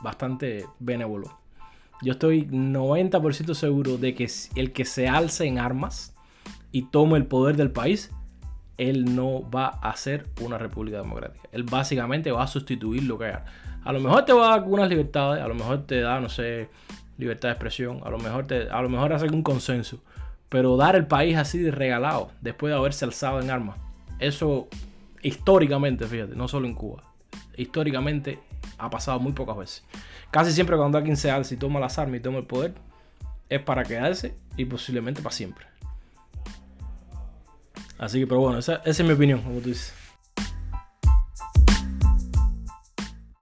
bastante 0.00 0.66
benévolo. 0.78 1.38
Yo 2.02 2.12
estoy 2.12 2.46
90% 2.46 3.54
seguro 3.54 3.96
de 3.98 4.14
que 4.14 4.28
el 4.56 4.72
que 4.72 4.84
se 4.84 5.06
alce 5.06 5.46
en 5.46 5.58
armas 5.58 6.14
y 6.72 6.82
tome 6.86 7.18
el 7.18 7.26
poder 7.26 7.56
del 7.56 7.70
país 7.70 8.10
él 8.78 9.14
no 9.14 9.48
va 9.48 9.68
a 9.68 9.96
ser 9.96 10.26
una 10.40 10.58
república 10.58 10.98
democrática. 10.98 11.48
Él 11.52 11.62
básicamente 11.64 12.32
va 12.32 12.42
a 12.42 12.46
sustituir 12.46 13.04
lo 13.04 13.18
que 13.18 13.26
hay. 13.26 13.34
A 13.84 13.92
lo 13.92 14.00
mejor 14.00 14.24
te 14.24 14.32
va 14.32 14.46
a 14.46 14.48
dar 14.50 14.58
algunas 14.60 14.88
libertades, 14.88 15.42
a 15.42 15.48
lo 15.48 15.54
mejor 15.54 15.86
te 15.86 16.00
da, 16.00 16.20
no 16.20 16.28
sé, 16.28 16.68
libertad 17.18 17.48
de 17.48 17.52
expresión, 17.52 18.00
a 18.04 18.10
lo 18.10 18.18
mejor 18.18 18.46
te, 18.46 18.68
a 18.70 18.80
lo 18.82 18.88
mejor 18.88 19.12
hace 19.12 19.26
un 19.26 19.42
consenso. 19.42 20.00
Pero 20.48 20.76
dar 20.76 20.96
el 20.96 21.06
país 21.06 21.36
así 21.36 21.58
de 21.58 21.70
regalado, 21.70 22.30
después 22.40 22.70
de 22.70 22.78
haberse 22.78 23.04
alzado 23.04 23.40
en 23.40 23.50
armas, 23.50 23.78
eso 24.18 24.68
históricamente, 25.22 26.06
fíjate, 26.06 26.36
no 26.36 26.46
solo 26.46 26.66
en 26.66 26.74
Cuba, 26.74 27.02
históricamente 27.56 28.38
ha 28.78 28.90
pasado 28.90 29.18
muy 29.18 29.32
pocas 29.32 29.56
veces. 29.56 29.84
Casi 30.30 30.52
siempre 30.52 30.76
cuando 30.76 30.98
alguien 30.98 31.16
se 31.16 31.30
alza 31.30 31.54
y 31.54 31.56
toma 31.56 31.80
las 31.80 31.98
armas 31.98 32.18
y 32.18 32.20
toma 32.20 32.38
el 32.38 32.46
poder, 32.46 32.74
es 33.48 33.60
para 33.60 33.84
quedarse 33.84 34.34
y 34.56 34.64
posiblemente 34.64 35.22
para 35.22 35.34
siempre. 35.34 35.66
Así 37.98 38.18
que, 38.18 38.26
pero 38.26 38.40
bueno, 38.40 38.58
esa, 38.58 38.76
esa 38.76 39.02
es 39.02 39.04
mi 39.04 39.12
opinión, 39.12 39.42
como 39.42 39.60
tú 39.60 39.68
dices. 39.68 39.94